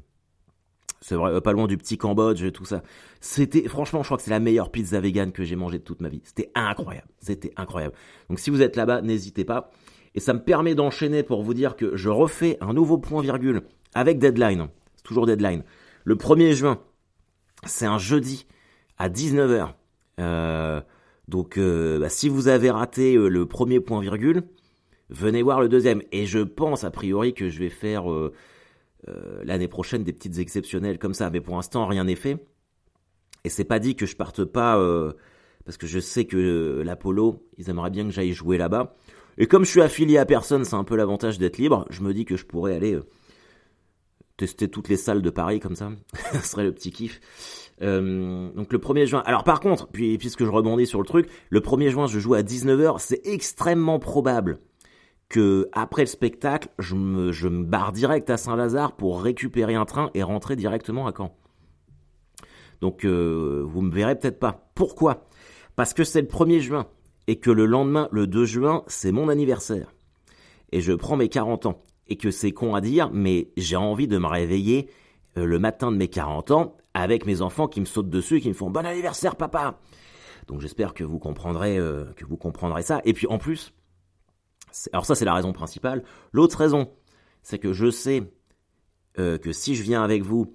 C'est 1.03 1.15
vrai, 1.15 1.33
euh, 1.33 1.41
pas 1.41 1.53
loin 1.53 1.67
du 1.67 1.77
petit 1.77 1.99
Cambodge 1.99 2.43
et 2.43 2.51
tout 2.51 2.65
ça. 2.65 2.83
C'était, 3.21 3.69
franchement, 3.69 4.03
je 4.03 4.09
crois 4.09 4.17
que 4.17 4.23
c'est 4.23 4.31
la 4.31 4.41
meilleure 4.41 4.71
pizza 4.71 4.99
végane 5.01 5.33
que 5.33 5.45
j'ai 5.45 5.55
mangée 5.55 5.79
de 5.79 5.85
toute 5.85 6.01
ma 6.01 6.09
vie. 6.09 6.23
C'était 6.25 6.51
incroyable. 6.55 7.09
C'était 7.19 7.53
incroyable. 7.57 7.95
Donc 8.31 8.41
si 8.41 8.49
vous 8.49 8.63
êtes 8.63 8.75
là-bas, 8.75 9.03
n'hésitez 9.03 9.45
pas. 9.45 9.71
Et 10.15 10.21
ça 10.21 10.33
me 10.33 10.43
permet 10.43 10.75
d'enchaîner 10.75 11.23
pour 11.23 11.43
vous 11.43 11.53
dire 11.53 11.77
que 11.77 11.95
je 11.95 12.09
refais 12.09 12.57
un 12.63 12.73
nouveau 12.73 12.97
point 12.97 13.21
virgule 13.21 13.63
avec 13.95 14.19
deadline 14.19 14.69
toujours 15.09 15.27
deadline. 15.27 15.65
Le 16.05 16.15
1er 16.15 16.53
juin, 16.53 16.81
c'est 17.67 17.87
un 17.87 17.99
jeudi 17.99 18.47
à 18.99 19.09
19h. 19.09 19.75
Euh, 20.21 20.81
donc 21.29 21.59
euh, 21.59 21.99
bah, 21.99 22.09
si 22.09 22.29
vous 22.29 22.49
avez 22.49 22.71
raté 22.71 23.17
euh, 23.17 23.29
le 23.29 23.47
premier 23.47 23.81
point 23.81 24.01
virgule, 24.01 24.43
venez 25.11 25.43
voir 25.43 25.61
le 25.61 25.69
deuxième. 25.69 26.03
Et 26.13 26.27
je 26.27 26.41
pense 26.41 26.85
a 26.85 26.91
priori 26.91 27.35
que 27.35 27.49
je 27.49 27.59
vais 27.59 27.71
faire 27.71 28.05
l'année 29.43 29.69
prochaine 29.69 30.05
des 30.05 30.13
petites 30.13 30.39
exceptionnelles 30.39 30.99
comme 30.99 31.15
ça. 31.15 31.31
Mais 31.31 31.41
pour 31.41 31.57
l'instant, 31.57 31.87
rien 31.87 32.05
n'est 32.05 32.17
fait. 32.17 32.47
Et 33.45 33.49
c'est 33.49 33.65
pas 33.65 33.79
dit 33.79 33.97
que 33.97 34.05
je 34.05 34.17
parte 34.17 34.45
pas 34.45 34.77
parce 35.65 35.79
que 35.79 35.87
je 35.87 35.99
sais 35.99 36.27
que 36.27 36.83
l'Apollo, 36.85 37.47
ils 37.57 37.71
aimeraient 37.71 37.91
bien 37.91 38.05
que 38.05 38.11
j'aille 38.11 38.33
jouer 38.33 38.59
là-bas. 38.59 38.97
Et 39.39 39.47
comme 39.47 39.65
je 39.65 39.71
suis 39.71 39.81
affilié 39.81 40.19
à 40.19 40.27
personne, 40.27 40.65
c'est 40.65 40.75
un 40.75 40.85
peu 40.85 40.97
l'avantage 40.97 41.39
d'être 41.39 41.57
libre. 41.57 41.87
Je 41.91 42.03
me 42.03 42.13
dis 42.13 42.25
que 42.27 42.37
je 42.37 42.45
pourrais 42.45 42.75
aller 42.75 42.99
tester 44.39 44.69
toutes 44.69 44.89
les 44.89 44.97
salles 44.97 45.21
de 45.21 45.29
Paris 45.29 45.61
comme 45.61 45.77
ça. 45.77 45.91
Ce 46.33 46.39
serait 46.39 46.65
le 46.65 46.73
petit 46.73 46.91
kiff. 46.91 47.21
Euh, 47.83 48.51
donc 48.55 48.73
le 48.73 48.79
1er 48.79 49.05
juin. 49.05 49.23
Alors 49.27 49.45
par 49.45 49.61
contre, 49.61 49.89
puis 49.89 50.17
puisque 50.17 50.45
je 50.45 50.51
rebondis 50.51 50.87
sur 50.87 51.01
le 51.01 51.07
truc, 51.07 51.29
le 51.51 51.61
1er 51.61 51.91
juin 51.91 52.07
je 52.07 52.19
joue 52.19 52.35
à 52.35 52.43
19h, 52.43 52.97
c'est 52.99 53.21
extrêmement 53.27 53.99
probable 53.99 54.61
que 55.29 55.69
après 55.73 56.03
le 56.03 56.07
spectacle, 56.07 56.69
je 56.79 56.95
me, 56.95 57.33
je 57.33 57.49
me 57.49 57.65
barre 57.65 57.93
direct 57.93 58.31
à 58.31 58.39
Saint-Lazare 58.39 58.97
pour 58.97 59.21
récupérer 59.21 59.75
un 59.75 59.85
train 59.85 60.11
et 60.15 60.23
rentrer 60.23 60.57
directement 60.57 61.07
à 61.07 61.13
Caen. 61.15 61.37
Donc 62.81 63.05
euh, 63.05 63.63
vous 63.67 63.83
me 63.83 63.93
verrez 63.93 64.19
peut-être 64.19 64.39
pas. 64.39 64.71
Pourquoi? 64.75 65.27
Parce 65.77 65.93
que 65.95 66.05
c'est 66.05 66.23
le 66.23 66.29
1er 66.29 66.61
juin 66.61 66.87
et 67.27 67.37
que 67.37 67.51
le 67.51 67.67
lendemain, 67.67 68.09
le 68.11 68.27
2 68.27 68.45
juin, 68.45 68.85
c'est 68.87 69.13
mon 69.13 69.29
anniversaire. 69.29 69.93
Et 70.73 70.81
je 70.81 70.93
prends 70.93 71.17
mes 71.17 71.29
40 71.29 71.67
ans 71.67 71.83
et 72.09 72.17
que 72.17 72.31
c'est 72.31 72.53
con 72.53 72.75
à 72.75 72.81
dire, 72.81 73.11
mais 73.13 73.51
j'ai 73.57 73.77
envie 73.77 74.09
de 74.09 74.19
me 74.19 74.27
réveiller 74.27 74.89
euh, 75.37 75.45
le 75.45 75.59
matin 75.59 75.93
de 75.93 75.97
mes 75.97 76.09
40 76.09 76.51
ans 76.51 76.77
avec 76.95 77.27
mes 77.27 77.43
enfants 77.43 77.69
qui 77.69 77.81
me 77.81 77.87
sautent 77.87 78.11
dessus 78.11 78.37
et 78.37 78.41
qui 78.41 78.49
me 78.49 78.55
font 78.55 78.71
bon 78.71 78.85
anniversaire 78.85 79.37
papa. 79.37 79.79
Donc 80.47 80.61
j'espère 80.61 80.95
que 80.95 81.05
vous 81.05 81.19
comprendrez 81.19 81.79
euh, 81.79 82.07
que 82.17 82.25
vous 82.25 82.37
comprendrez 82.37 82.83
ça. 82.83 83.01
Et 83.05 83.13
puis 83.13 83.27
en 83.27 83.39
plus, 83.39 83.73
alors 84.93 85.05
ça 85.05 85.15
c'est 85.15 85.27
la 85.27 85.35
raison 85.35 85.53
principale. 85.53 86.03
L'autre 86.33 86.59
raison, 86.59 86.91
c'est 87.43 87.59
que 87.59 87.73
je 87.73 87.91
sais 87.91 88.23
euh, 89.19 89.39
que 89.39 89.53
si 89.53 89.75
je 89.75 89.83
viens 89.83 90.03
avec 90.03 90.23
vous, 90.23 90.55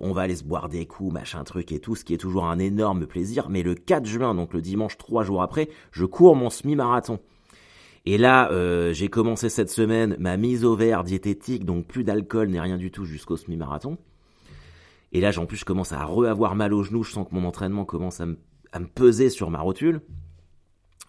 on 0.00 0.12
va 0.12 0.22
aller 0.22 0.36
se 0.36 0.44
boire 0.44 0.68
des 0.68 0.86
coups, 0.86 1.12
machin 1.12 1.42
truc 1.42 1.72
et 1.72 1.80
tout, 1.80 1.96
ce 1.96 2.04
qui 2.04 2.14
est 2.14 2.18
toujours 2.18 2.44
un 2.44 2.60
énorme 2.60 3.04
plaisir. 3.04 3.48
Mais 3.48 3.64
le 3.64 3.74
4 3.74 4.06
juin, 4.06 4.32
donc 4.32 4.54
le 4.54 4.62
dimanche, 4.62 4.96
trois 4.96 5.24
jours 5.24 5.42
après, 5.42 5.68
je 5.90 6.04
cours 6.04 6.36
mon 6.36 6.50
semi-marathon. 6.50 7.18
Et 8.06 8.18
là, 8.18 8.50
euh, 8.52 8.92
j'ai 8.92 9.08
commencé 9.08 9.48
cette 9.48 9.70
semaine 9.70 10.16
ma 10.18 10.36
mise 10.36 10.64
au 10.64 10.76
vert 10.76 11.04
diététique, 11.04 11.64
donc 11.64 11.86
plus 11.86 12.04
d'alcool 12.04 12.48
ni 12.48 12.60
rien 12.60 12.76
du 12.76 12.90
tout 12.90 13.04
jusqu'au 13.04 13.36
semi-marathon. 13.36 13.96
Et 15.12 15.20
là, 15.20 15.30
en 15.38 15.46
plus, 15.46 15.56
je 15.56 15.64
commence 15.64 15.92
à 15.92 16.04
re-avoir 16.04 16.54
mal 16.54 16.74
aux 16.74 16.82
genoux, 16.82 17.02
je 17.02 17.12
sens 17.12 17.26
que 17.26 17.34
mon 17.34 17.44
entraînement 17.46 17.84
commence 17.84 18.20
à 18.20 18.26
me, 18.26 18.36
peser 18.94 19.30
sur 19.30 19.50
ma 19.50 19.60
rotule. 19.60 20.02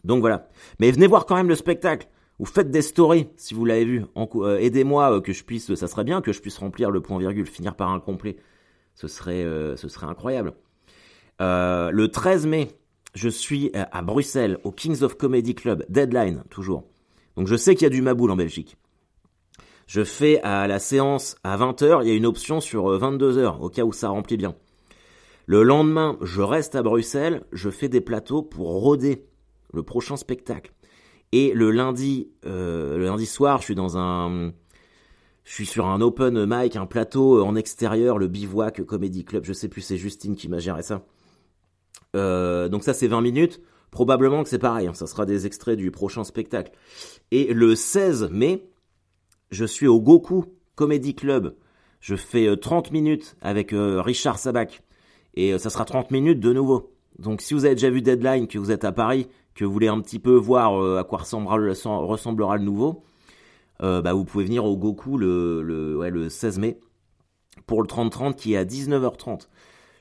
Donc 0.04 0.22
voilà. 0.22 0.48
Mais 0.80 0.92
venez 0.92 1.08
voir 1.08 1.26
quand 1.26 1.36
même 1.36 1.50
le 1.50 1.56
spectacle. 1.56 2.08
Ou 2.38 2.46
faites 2.46 2.70
des 2.70 2.82
stories 2.82 3.30
si 3.38 3.54
vous 3.54 3.66
l'avez 3.66 3.86
vu. 3.86 4.06
Euh, 4.18 4.58
aidez-moi 4.60 5.22
que 5.22 5.34
je 5.34 5.44
puisse, 5.44 5.74
ça 5.74 5.88
serait 5.88 6.04
bien 6.04 6.22
que 6.22 6.34
je 6.34 6.42
puisse 6.42 6.58
remplir 6.58 6.92
le 6.92 7.02
point 7.02 7.18
virgule, 7.18 7.48
finir 7.48 7.76
par 7.76 7.90
un 7.90 8.00
complet. 8.00 8.38
Ce 8.94 9.08
serait, 9.08 9.44
ce 9.76 9.88
serait 9.90 10.06
incroyable. 10.06 10.54
le 11.40 12.06
13 12.08 12.46
mai, 12.46 12.70
je 13.16 13.30
suis 13.30 13.72
à 13.74 14.02
Bruxelles, 14.02 14.60
au 14.64 14.72
Kings 14.72 15.02
of 15.02 15.16
Comedy 15.16 15.56
Club, 15.56 15.86
Deadline, 15.90 16.44
toujours. 16.50 16.84
Donc 17.38 17.48
je 17.48 17.56
sais 17.56 17.74
qu'il 17.74 17.84
y 17.84 17.88
a 17.88 17.90
du 17.90 18.02
Maboul 18.02 18.30
en 18.30 18.36
Belgique. 18.36 18.78
Je 19.88 20.04
fais 20.04 20.42
à 20.42 20.68
la 20.68 20.80
séance 20.80 21.38
à 21.44 21.58
20h, 21.58 22.00
il 22.02 22.10
y 22.10 22.12
a 22.12 22.16
une 22.16 22.26
option 22.26 22.60
sur 22.60 22.86
22h, 23.00 23.38
euh, 23.38 23.50
au 23.52 23.70
cas 23.70 23.84
où 23.84 23.94
ça 23.94 24.10
remplit 24.10 24.36
bien. 24.36 24.56
Le 25.46 25.64
lendemain, 25.64 26.18
je 26.22 26.42
reste 26.42 26.76
à 26.76 26.82
Bruxelles, 26.82 27.44
je 27.52 27.70
fais 27.70 27.88
des 27.88 28.02
plateaux 28.02 28.42
pour 28.42 28.68
roder 28.68 29.26
le 29.72 29.84
prochain 29.84 30.18
spectacle. 30.18 30.74
Et 31.32 31.54
le 31.54 31.72
lundi, 31.72 32.30
euh, 32.46 32.98
le 32.98 33.06
lundi 33.06 33.26
soir, 33.26 33.60
je 33.60 33.66
suis 33.66 33.76
dans 33.76 33.98
un, 33.98 34.52
je 35.44 35.54
suis 35.54 35.66
sur 35.66 35.86
un 35.86 36.02
open 36.02 36.46
mic, 36.48 36.76
un 36.76 36.88
plateau 36.88 37.44
en 37.44 37.56
extérieur, 37.56 38.18
le 38.18 38.28
Bivouac 38.28 38.82
Comedy 38.84 39.24
Club. 39.24 39.46
Je 39.46 39.54
sais 39.54 39.70
plus, 39.70 39.82
c'est 39.82 39.98
Justine 39.98 40.36
qui 40.36 40.50
m'a 40.50 40.60
géré 40.60 40.82
ça. 40.82 41.06
Euh, 42.16 42.70
donc 42.70 42.84
ça 42.84 42.94
c'est 42.94 43.08
20 43.08 43.22
minutes. 43.22 43.62
Probablement 43.92 44.44
que 44.44 44.50
c'est 44.50 44.60
pareil, 44.60 44.88
hein. 44.88 44.94
ça 44.94 45.08
sera 45.08 45.26
des 45.26 45.46
extraits 45.46 45.78
du 45.78 45.90
prochain 45.92 46.24
spectacle. 46.24 46.72
Et 47.32 47.54
le 47.54 47.76
16 47.76 48.30
mai, 48.30 48.68
je 49.52 49.64
suis 49.64 49.88
au 49.88 50.02
Goku 50.02 50.46
Comedy 50.76 51.16
Club. 51.16 51.56
Je 52.02 52.16
fais 52.16 52.56
30 52.58 52.88
euh, 52.88 52.92
minutes 52.92 53.38
avec 53.42 53.74
euh, 53.74 54.02
Richard 54.02 54.38
Sabac. 54.38 54.82
Et 55.36 55.58
ça 55.58 55.70
sera 55.70 55.86
30 55.86 56.12
minutes 56.12 56.40
de 56.40 56.54
nouveau. 56.54 56.94
Donc 57.20 57.42
si 57.42 57.54
vous 57.54 57.66
avez 57.66 57.76
déjà 57.76 57.90
vu 57.90 58.02
Deadline, 58.02 58.48
que 58.48 58.58
vous 58.58 58.72
êtes 58.72 58.86
à 58.86 58.92
Paris, 58.92 59.28
que 59.54 59.66
vous 59.66 59.72
voulez 59.72 59.88
un 59.88 60.00
petit 60.00 60.20
peu 60.20 60.36
voir 60.36 60.98
à 60.98 61.04
quoi 61.04 61.20
ressemblera 61.20 61.58
le, 61.58 61.74
ressemblera 61.86 62.58
le 62.58 62.64
nouveau, 62.64 63.04
bah 63.80 64.14
vous 64.14 64.24
pouvez 64.24 64.46
venir 64.46 64.64
au 64.64 64.78
Goku 64.78 65.18
le, 65.18 65.62
le, 65.62 66.10
le 66.10 66.30
16 66.30 66.60
mai 66.60 66.80
pour 67.66 67.82
le 67.82 67.88
30-30 67.88 68.36
qui 68.36 68.54
est 68.54 68.58
à 68.58 68.64
19h30. 68.64 69.48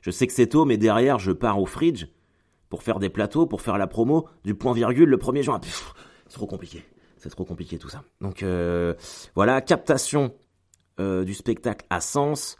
Je 0.04 0.10
sais 0.10 0.26
que 0.26 0.34
c'est 0.34 0.48
tôt, 0.48 0.66
mais 0.66 0.76
derrière, 0.76 1.18
je 1.18 1.32
pars 1.32 1.58
au 1.58 1.64
fridge 1.64 2.08
pour 2.68 2.82
faire 2.82 2.98
des 2.98 3.08
plateaux, 3.08 3.46
pour 3.46 3.62
faire 3.62 3.78
la 3.78 3.86
promo 3.86 4.28
du 4.44 4.54
point 4.54 4.74
virgule 4.74 5.08
le 5.08 5.16
1er 5.16 5.40
juin. 5.40 5.58
C'est 6.26 6.34
trop 6.34 6.46
compliqué. 6.46 6.84
C'est 7.16 7.30
trop 7.30 7.46
compliqué 7.46 7.78
tout 7.78 7.88
ça. 7.88 8.04
Donc 8.20 8.42
euh, 8.42 8.92
voilà, 9.34 9.62
captation 9.62 10.34
euh, 11.00 11.24
du 11.24 11.32
spectacle 11.32 11.86
à 11.88 12.02
Sens 12.02 12.58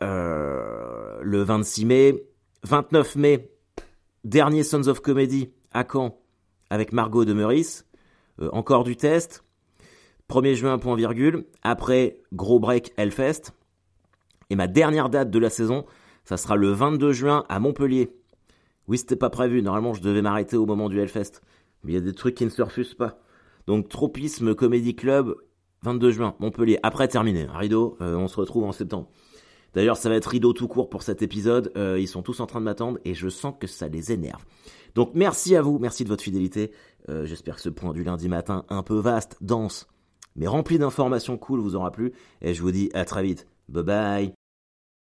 euh, 0.00 1.18
le 1.22 1.42
26 1.42 1.86
mai. 1.86 2.24
29 2.62 3.16
mai, 3.16 3.50
dernier 4.22 4.62
Sons 4.62 4.86
of 4.86 5.00
Comedy 5.00 5.50
à 5.72 5.84
Caen 5.90 6.20
avec 6.70 6.92
Margot 6.92 7.24
de 7.24 7.32
Meurice. 7.32 7.84
encore 8.52 8.84
du 8.84 8.96
test. 8.96 9.42
1er 10.30 10.54
juin, 10.54 10.78
point 10.78 10.94
virgule. 10.94 11.46
Après, 11.62 12.20
gros 12.32 12.60
break 12.60 12.92
Hellfest. 12.96 13.54
Et 14.50 14.56
ma 14.56 14.68
dernière 14.68 15.08
date 15.08 15.30
de 15.30 15.38
la 15.40 15.50
saison, 15.50 15.84
ça 16.28 16.36
sera 16.36 16.56
le 16.56 16.70
22 16.72 17.14
juin 17.14 17.46
à 17.48 17.58
Montpellier. 17.58 18.12
Oui, 18.86 18.98
c'était 18.98 19.16
pas 19.16 19.30
prévu. 19.30 19.62
Normalement, 19.62 19.94
je 19.94 20.02
devais 20.02 20.20
m'arrêter 20.20 20.58
au 20.58 20.66
moment 20.66 20.90
du 20.90 21.00
Hellfest. 21.00 21.40
Mais 21.82 21.92
il 21.92 21.94
y 21.94 21.98
a 21.98 22.02
des 22.02 22.12
trucs 22.12 22.34
qui 22.34 22.44
ne 22.44 22.50
se 22.50 22.60
refusent 22.60 22.92
pas. 22.92 23.18
Donc, 23.66 23.88
Tropisme 23.88 24.54
Comedy 24.54 24.94
Club, 24.94 25.34
22 25.84 26.10
juin, 26.10 26.34
Montpellier. 26.38 26.78
Après, 26.82 27.08
terminé. 27.08 27.46
Rideau, 27.50 27.96
euh, 28.02 28.14
on 28.14 28.28
se 28.28 28.36
retrouve 28.36 28.64
en 28.64 28.72
septembre. 28.72 29.08
D'ailleurs, 29.72 29.96
ça 29.96 30.10
va 30.10 30.16
être 30.16 30.26
rideau 30.26 30.52
tout 30.52 30.68
court 30.68 30.90
pour 30.90 31.02
cet 31.02 31.22
épisode. 31.22 31.72
Euh, 31.78 31.98
ils 31.98 32.08
sont 32.08 32.20
tous 32.20 32.40
en 32.40 32.46
train 32.46 32.60
de 32.60 32.66
m'attendre 32.66 32.98
et 33.06 33.14
je 33.14 33.30
sens 33.30 33.54
que 33.58 33.66
ça 33.66 33.88
les 33.88 34.12
énerve. 34.12 34.44
Donc, 34.94 35.12
merci 35.14 35.56
à 35.56 35.62
vous. 35.62 35.78
Merci 35.78 36.04
de 36.04 36.10
votre 36.10 36.22
fidélité. 36.22 36.72
Euh, 37.08 37.24
j'espère 37.24 37.54
que 37.54 37.62
ce 37.62 37.70
point 37.70 37.94
du 37.94 38.04
lundi 38.04 38.28
matin, 38.28 38.66
un 38.68 38.82
peu 38.82 38.98
vaste, 38.98 39.38
dense, 39.40 39.88
mais 40.36 40.46
rempli 40.46 40.78
d'informations 40.78 41.38
cool, 41.38 41.60
vous 41.60 41.74
aura 41.74 41.90
plu. 41.90 42.12
Et 42.42 42.52
je 42.52 42.60
vous 42.60 42.70
dis 42.70 42.90
à 42.92 43.06
très 43.06 43.22
vite. 43.22 43.46
Bye 43.70 43.82
bye. 43.82 44.37